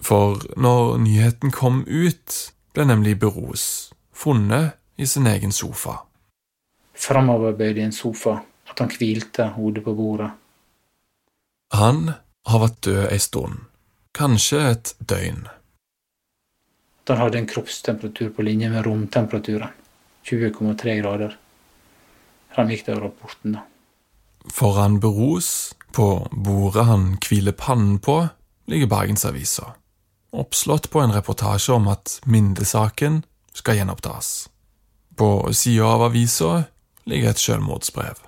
For 0.04 0.40
når 0.60 0.98
nyheten 1.04 1.52
kom 1.52 1.84
ut, 1.88 2.38
ble 2.76 2.88
nemlig 2.88 3.18
Beros 3.20 3.94
funnet 4.14 4.80
i 4.96 5.08
sin 5.08 5.28
egen 5.28 5.52
sofa. 5.52 6.04
Framoverbøyd 6.94 7.80
i 7.82 7.86
en 7.88 7.96
sofa, 7.96 8.38
at 8.70 8.80
han 8.80 8.92
hvilte 8.94 9.50
hodet 9.58 9.84
på 9.84 9.94
bordet. 9.98 10.32
Han 11.74 12.14
har 12.48 12.62
vært 12.62 12.82
død 12.86 13.04
ei 13.10 13.20
stund, 13.20 13.66
kanskje 14.16 14.62
et 14.70 14.94
døgn. 15.00 15.48
At 17.04 17.12
han 17.12 17.24
hadde 17.26 17.42
en 17.42 17.50
kroppstemperatur 17.50 18.30
på 18.36 18.46
linje 18.46 18.70
med 18.72 18.86
romtemperaturen, 18.86 19.74
20,3 20.24 21.02
grader. 21.02 21.38
Han 22.56 22.68
det 22.68 22.90
av 22.90 23.00
rapporten, 23.00 23.58
da. 23.58 23.60
Foran 24.52 25.00
Beros, 25.00 25.76
på 25.92 26.28
bordet 26.32 26.86
han 26.86 27.18
hviler 27.24 27.52
pannen 27.52 28.00
på, 28.00 28.28
ligger 28.66 28.88
Bergensavisa, 28.88 29.74
oppslått 30.32 30.90
på 30.92 31.00
en 31.00 31.14
reportasje 31.16 31.74
om 31.74 31.88
at 31.88 32.20
Minde-saken 32.26 33.24
skal 33.54 33.80
gjenopptas. 33.80 34.50
På 35.16 35.54
sida 35.54 35.86
av 35.86 36.02
avisa 36.10 36.64
ligger 37.04 37.30
et 37.30 37.40
selvmordsbrev. 37.40 38.20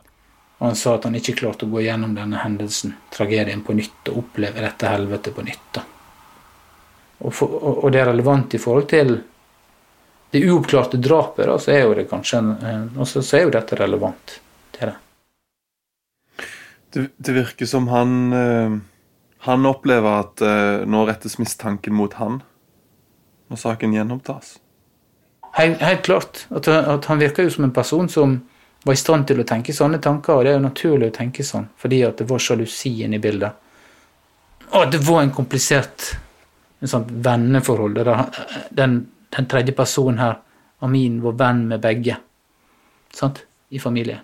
Han 0.58 0.76
sa 0.76 0.96
at 0.96 1.04
han 1.04 1.18
ikke 1.20 1.36
klarte 1.42 1.68
å 1.68 1.72
gå 1.74 1.84
gjennom 1.84 2.16
denne 2.16 2.40
hendelsen, 2.40 2.96
tragedien, 3.12 3.64
på 3.66 3.76
nytt 3.76 4.12
og 4.12 4.24
oppleve 4.24 4.64
dette 4.64 4.88
helvetet 4.88 5.36
på 5.36 5.44
nytt. 5.44 5.82
Og, 7.20 7.32
for, 7.34 7.52
og, 7.60 7.84
og 7.84 7.92
det 7.92 8.02
er 8.02 8.12
relevant 8.14 8.56
i 8.56 8.62
forhold 8.62 8.88
til 8.92 9.18
det 10.32 10.42
uoppklarte 10.46 10.98
drapet, 10.98 11.46
da, 11.48 11.60
så 11.60 11.72
er 11.72 11.86
jo 11.86 11.94
det 11.96 12.08
kanskje 12.10 12.42
Og 12.98 13.08
så 13.08 13.22
er 13.38 13.46
jo 13.46 13.54
dette 13.54 13.78
relevant 13.80 14.40
til 14.76 14.90
det. 14.92 14.96
Det, 16.92 17.06
det 17.18 17.36
virker 17.36 17.70
som 17.70 17.88
han 17.92 18.34
eh, 18.34 18.76
Han 19.48 19.70
opplever 19.70 20.20
at 20.26 20.42
eh, 20.42 20.84
nå 20.88 21.06
rettes 21.08 21.38
mistanken 21.40 21.96
mot 21.96 22.14
han 22.20 22.42
når 23.46 23.60
saken 23.62 23.94
gjenopptas. 23.94 24.56
Helt, 25.54 25.78
helt 25.86 26.02
klart. 26.02 26.48
At, 26.50 26.68
at 26.68 27.06
han 27.06 27.20
virker 27.22 27.46
jo 27.46 27.52
som 27.54 27.68
en 27.68 27.74
person 27.76 28.10
som 28.10 28.40
var 28.84 28.98
i 28.98 28.98
stand 28.98 29.28
til 29.30 29.44
å 29.44 29.46
tenke 29.46 29.74
sånne 29.74 30.00
tanker, 30.02 30.34
og 30.34 30.48
det 30.48 30.52
er 30.52 30.58
jo 30.58 30.64
naturlig 30.64 31.12
å 31.12 31.14
tenke 31.14 31.46
sånn, 31.46 31.68
fordi 31.78 32.00
at 32.08 32.18
det 32.18 32.26
var 32.32 32.42
sjalusien 32.42 33.14
i 33.14 33.22
bildet. 33.22 33.54
Og 34.74 34.90
det 34.90 35.04
var 35.06 35.22
en 35.22 35.36
komplisert 35.36 36.16
en 36.86 36.92
sånn 36.92 37.06
venneforhold. 37.26 38.02
Den, 38.76 38.98
den 39.34 39.48
tredje 39.50 39.74
personen 39.76 40.20
her, 40.20 40.40
Amin, 40.84 41.22
var 41.24 41.38
venn 41.40 41.68
med 41.70 41.82
begge 41.82 42.18
sant? 43.16 43.46
i 43.72 43.80
familien. 43.80 44.22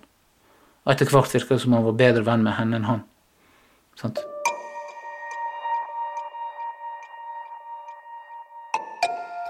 Og 0.86 0.94
etter 0.94 1.10
hvert 1.10 1.34
virka 1.34 1.56
det 1.56 1.64
som 1.64 1.74
han 1.74 1.86
var 1.86 1.98
bedre 1.98 2.22
venn 2.28 2.44
med 2.46 2.54
henne 2.58 2.78
enn 2.78 2.86
han. 2.86 3.02
Sant? 4.00 4.22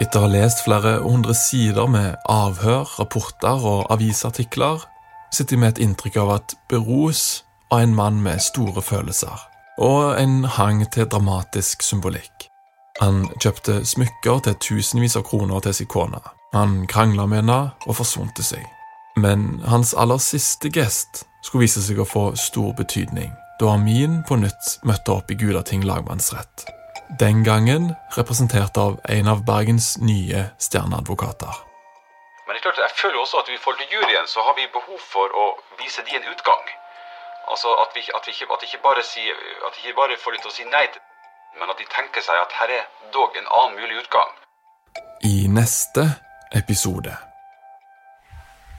Etter 0.01 0.17
å 0.17 0.25
ha 0.25 0.31
lest 0.31 0.63
flere 0.65 0.95
hundre 1.03 1.35
sider 1.37 1.91
med 1.91 2.15
avhør, 2.31 2.87
rapporter 2.97 3.67
og 3.73 3.91
avisartikler, 3.93 4.87
sitter 5.31 5.55
jeg 5.57 5.63
med 5.63 5.75
et 5.75 5.83
inntrykk 5.85 6.17
av 6.23 6.35
at 6.39 6.55
Beros 6.71 7.43
var 7.71 7.85
en 7.85 7.95
mann 7.95 8.23
med 8.23 8.41
store 8.43 8.81
følelser 8.83 9.47
og 9.81 10.19
en 10.19 10.43
hang 10.57 10.83
til 10.91 11.07
dramatisk 11.09 11.81
symbolikk. 11.85 12.50
Han 13.01 13.23
kjøpte 13.41 13.79
smykker 13.87 14.43
til 14.45 14.57
tusenvis 14.61 15.15
av 15.17 15.25
kroner 15.25 15.63
til 15.65 15.73
sin 15.73 15.89
kone. 15.89 16.19
Han 16.53 16.83
krangla 16.91 17.25
med 17.25 17.41
henne 17.41 17.59
og 17.87 17.97
forsonte 17.97 18.43
seg. 18.45 18.61
Men 19.17 19.61
hans 19.67 19.93
aller 19.97 20.21
siste 20.21 20.69
gest 20.69 21.23
skulle 21.43 21.65
vise 21.65 21.81
seg 21.81 21.99
å 21.99 22.05
få 22.05 22.25
stor 22.37 22.75
betydning, 22.77 23.31
da 23.59 23.73
Amin 23.73 24.21
på 24.27 24.37
nytt 24.37 24.75
møtte 24.87 25.15
opp 25.15 25.33
i 25.33 25.37
Gulating 25.41 25.83
lagmannsrett. 25.87 26.67
Den 27.19 27.41
gangen 27.43 27.89
representert 28.15 28.77
av 28.77 28.99
en 29.09 29.27
av 29.27 29.41
Bergens 29.49 29.97
nye 29.99 30.45
stjerneadvokater. 30.61 31.57
Men 32.45 32.53
det 32.55 32.61
er 32.61 32.65
klart, 32.69 32.79
jeg 32.85 32.99
føler 33.01 33.19
også 33.23 33.41
at 33.41 33.49
i 33.49 33.57
forhold 33.63 33.81
til 33.81 33.97
juryen 33.97 34.29
så 34.29 34.45
har 34.45 34.55
vi 34.59 34.69
behov 34.77 35.01
for 35.11 35.33
å 35.43 35.47
vise 35.81 36.05
de 36.07 36.15
en 36.19 36.29
utgang. 36.31 36.63
Altså 37.51 37.73
at 37.83 37.95
vi, 37.97 38.05
at 38.15 38.27
vi, 38.27 38.35
ikke, 38.37 38.47
at 38.53 38.63
ikke, 38.67 38.79
bare 38.85 39.03
si, 39.03 39.25
at 39.67 39.81
ikke 39.81 39.97
bare 39.97 40.19
får 40.23 40.37
de 40.37 40.43
til 40.45 40.51
å 40.53 40.55
si 40.59 40.67
nei, 40.69 40.85
til- 40.93 41.07
men 41.59 41.69
at 41.69 41.79
de 41.79 41.87
tenker 41.95 42.23
seg 42.25 42.37
at 42.41 42.55
her 42.59 42.75
er 42.79 42.85
dog 43.13 43.35
en 43.37 43.49
annen 43.59 43.79
mulig 43.79 44.03
utgang. 44.03 44.31
I 45.27 45.47
neste 45.51 46.07
episode. 46.55 47.13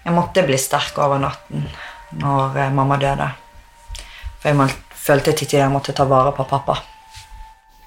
Jeg 0.05 0.15
måtte 0.15 0.43
bli 0.47 0.59
sterk 0.59 0.99
over 0.99 1.21
natten 1.23 1.69
når 2.19 2.57
eh, 2.59 2.73
mamma 2.75 2.99
døde. 2.99 3.29
For 4.43 4.51
jeg 4.51 4.73
følte 5.07 5.33
til 5.33 5.47
tider 5.47 5.65
jeg 5.65 5.75
måtte 5.75 5.95
ta 5.95 6.09
vare 6.11 6.33
på 6.35 6.47
pappa. 6.51 6.81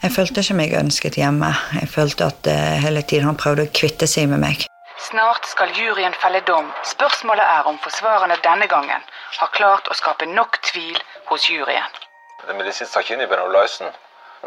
Jeg 0.04 0.14
følte 0.16 0.44
ikke 0.44 0.56
meg 0.60 0.78
ønsket 0.80 1.18
hjemme. 1.20 1.50
Jeg 1.82 1.90
følte 1.92 2.30
at 2.30 2.48
eh, 2.48 2.78
hele 2.86 3.02
tiden 3.02 3.28
han 3.28 3.40
prøvde 3.40 3.68
å 3.68 3.74
kvitte 3.74 4.08
seg 4.08 4.30
med 4.32 4.44
meg. 4.44 4.66
Snart 5.10 5.48
skal 5.50 5.74
juryen 5.76 6.16
felle 6.22 6.42
dom. 6.48 6.72
Spørsmålet 6.88 7.44
er 7.44 7.68
om 7.70 7.78
forsvarerne 7.84 8.38
denne 8.46 8.68
gangen 8.72 9.04
har 9.40 9.52
klart 9.58 9.90
å 9.92 9.98
skape 9.98 10.28
nok 10.30 10.62
tvil 10.72 10.98
hos 11.30 11.50
juryen. 11.52 12.00
Den 12.48 12.58
medisinsk 12.62 12.94
sakkyndige 12.94 13.32
Bernhard 13.32 13.54
Lysen, 13.56 13.92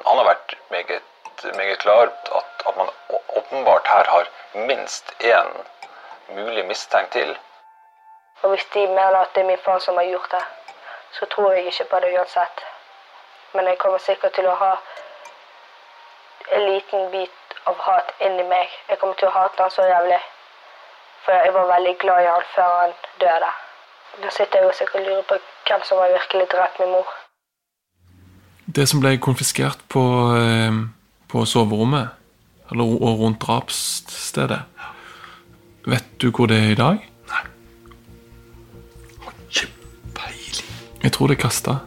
han 0.06 0.18
har 0.18 0.24
vært 0.24 0.54
meget, 0.70 1.02
meget 1.54 1.78
klar 1.78 2.02
at, 2.02 2.48
at 2.68 2.76
man 2.76 2.88
åpenbart 3.28 3.86
her 3.86 4.04
har 4.10 4.28
minst 4.54 5.12
én 5.20 5.50
mulig 6.28 6.66
mistenkt 6.66 7.12
til. 7.12 7.38
Og 8.42 8.48
hvis 8.48 8.64
de 8.74 8.86
mener 8.86 9.18
at 9.18 9.34
det 9.34 9.40
er 9.40 9.46
min 9.46 9.58
far 9.64 9.78
som 9.78 9.96
har 9.96 10.04
gjort 10.04 10.30
det, 10.30 10.44
så 11.10 11.26
tror 11.26 11.52
jeg 11.52 11.64
ikke 11.64 11.84
på 11.84 12.00
det 12.00 12.18
uansett. 12.18 12.66
Men 13.52 13.66
jeg 13.66 13.78
kommer 13.78 13.98
sikkert 13.98 14.32
til 14.32 14.46
å 14.46 14.54
ha 14.54 14.76
en 16.52 16.66
liten 16.72 17.10
bit 17.10 17.56
av 17.66 17.78
hat 17.78 18.12
inni 18.20 18.42
meg. 18.42 18.68
Jeg 18.88 18.98
kommer 18.98 19.14
til 19.14 19.28
å 19.28 19.36
hate 19.36 19.62
han 19.62 19.70
så 19.70 19.86
jævlig. 19.88 20.20
For 21.24 21.32
jeg 21.32 21.54
var 21.54 21.72
veldig 21.72 21.96
glad 21.98 22.22
i 22.22 22.28
han 22.30 22.44
før 22.54 22.76
han 22.80 22.94
døde. 23.20 23.50
Da 24.22 24.30
sitter 24.30 24.58
jeg 24.58 24.68
og 24.68 24.74
sikkert 24.74 25.00
og 25.00 25.08
lurer 25.08 25.22
på 25.22 25.38
hvem 25.68 25.82
som 25.82 25.98
har 25.98 26.14
virkelig 26.14 26.50
drept 26.52 26.78
min 26.78 26.90
mor. 26.90 27.16
Det 28.68 28.84
som 28.88 29.00
ble 29.00 29.16
konfiskert 29.16 29.80
på, 29.88 30.02
eh, 30.36 30.72
på 31.28 31.44
soverommet, 31.48 32.08
eller 32.70 32.84
og 32.84 33.20
rundt 33.20 33.40
drapsstedet, 33.40 34.60
vet 35.88 36.04
du 36.20 36.30
hvor 36.30 36.46
det 36.46 36.58
er 36.60 36.70
i 36.74 36.74
dag? 36.74 36.98
Nei. 37.30 37.44
Peiling. 40.14 40.68
Jeg 41.02 41.12
tror 41.12 41.26
det 41.28 41.38
er 41.38 41.42
kasta. 41.48 41.78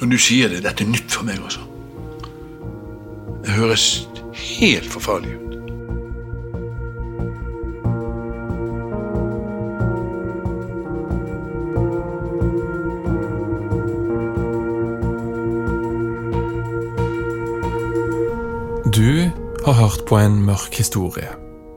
Når 0.00 0.10
du 0.10 0.18
sier 0.18 0.48
det, 0.48 0.62
dette 0.64 0.84
er 0.84 0.92
nytt 0.92 1.12
for 1.12 1.24
meg, 1.24 1.40
altså. 1.44 1.64
Det 3.44 3.56
høres 3.56 3.86
helt 4.36 4.92
forferdelig 4.92 5.36
ut. 5.36 5.49
Har 19.70 19.88
hørt 19.88 20.04
på 20.08 20.16
en 20.18 20.42
mørk 20.42 20.74
historie. 20.74 21.28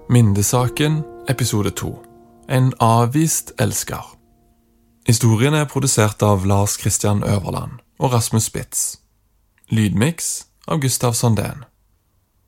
Mindesaken, 0.09 1.03
episode 1.29 1.69
to. 1.69 1.91
En 2.49 2.73
avvist 2.79 3.51
elsker. 3.61 4.17
Historien 5.07 5.53
er 5.53 5.69
produsert 5.69 6.23
av 6.25 6.45
Lars 6.45 6.79
Christian 6.81 7.21
Øverland 7.23 7.77
og 7.99 8.13
Rasmus 8.13 8.49
Spitz. 8.49 8.97
Lydmiks 9.69 10.45
av 10.67 10.81
Gustav 10.81 11.13
Sandén. 11.13 11.67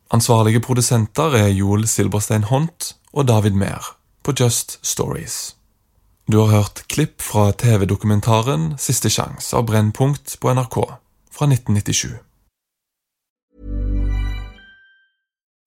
Ansvarlige 0.09 0.63
produsenter 0.65 1.37
er 1.37 1.53
Joel 1.53 1.87
Silberstein 1.87 2.43
Hont 2.49 2.95
og 3.13 3.27
David 3.27 3.53
Mehr 3.53 3.93
på 4.23 4.33
Just 4.39 4.79
Stories. 4.81 5.55
Du 6.31 6.39
har 6.39 6.47
hørt 6.47 6.87
klipp 6.87 7.21
fra 7.21 7.51
TV-dokumentaren 7.51 8.79
Siste 8.81 9.09
sjans 9.13 9.53
av 9.53 9.67
Brennpunkt 9.69 10.39
på 10.39 10.53
NRK 10.53 10.79
fra 11.29 11.45
1997. 11.53 12.15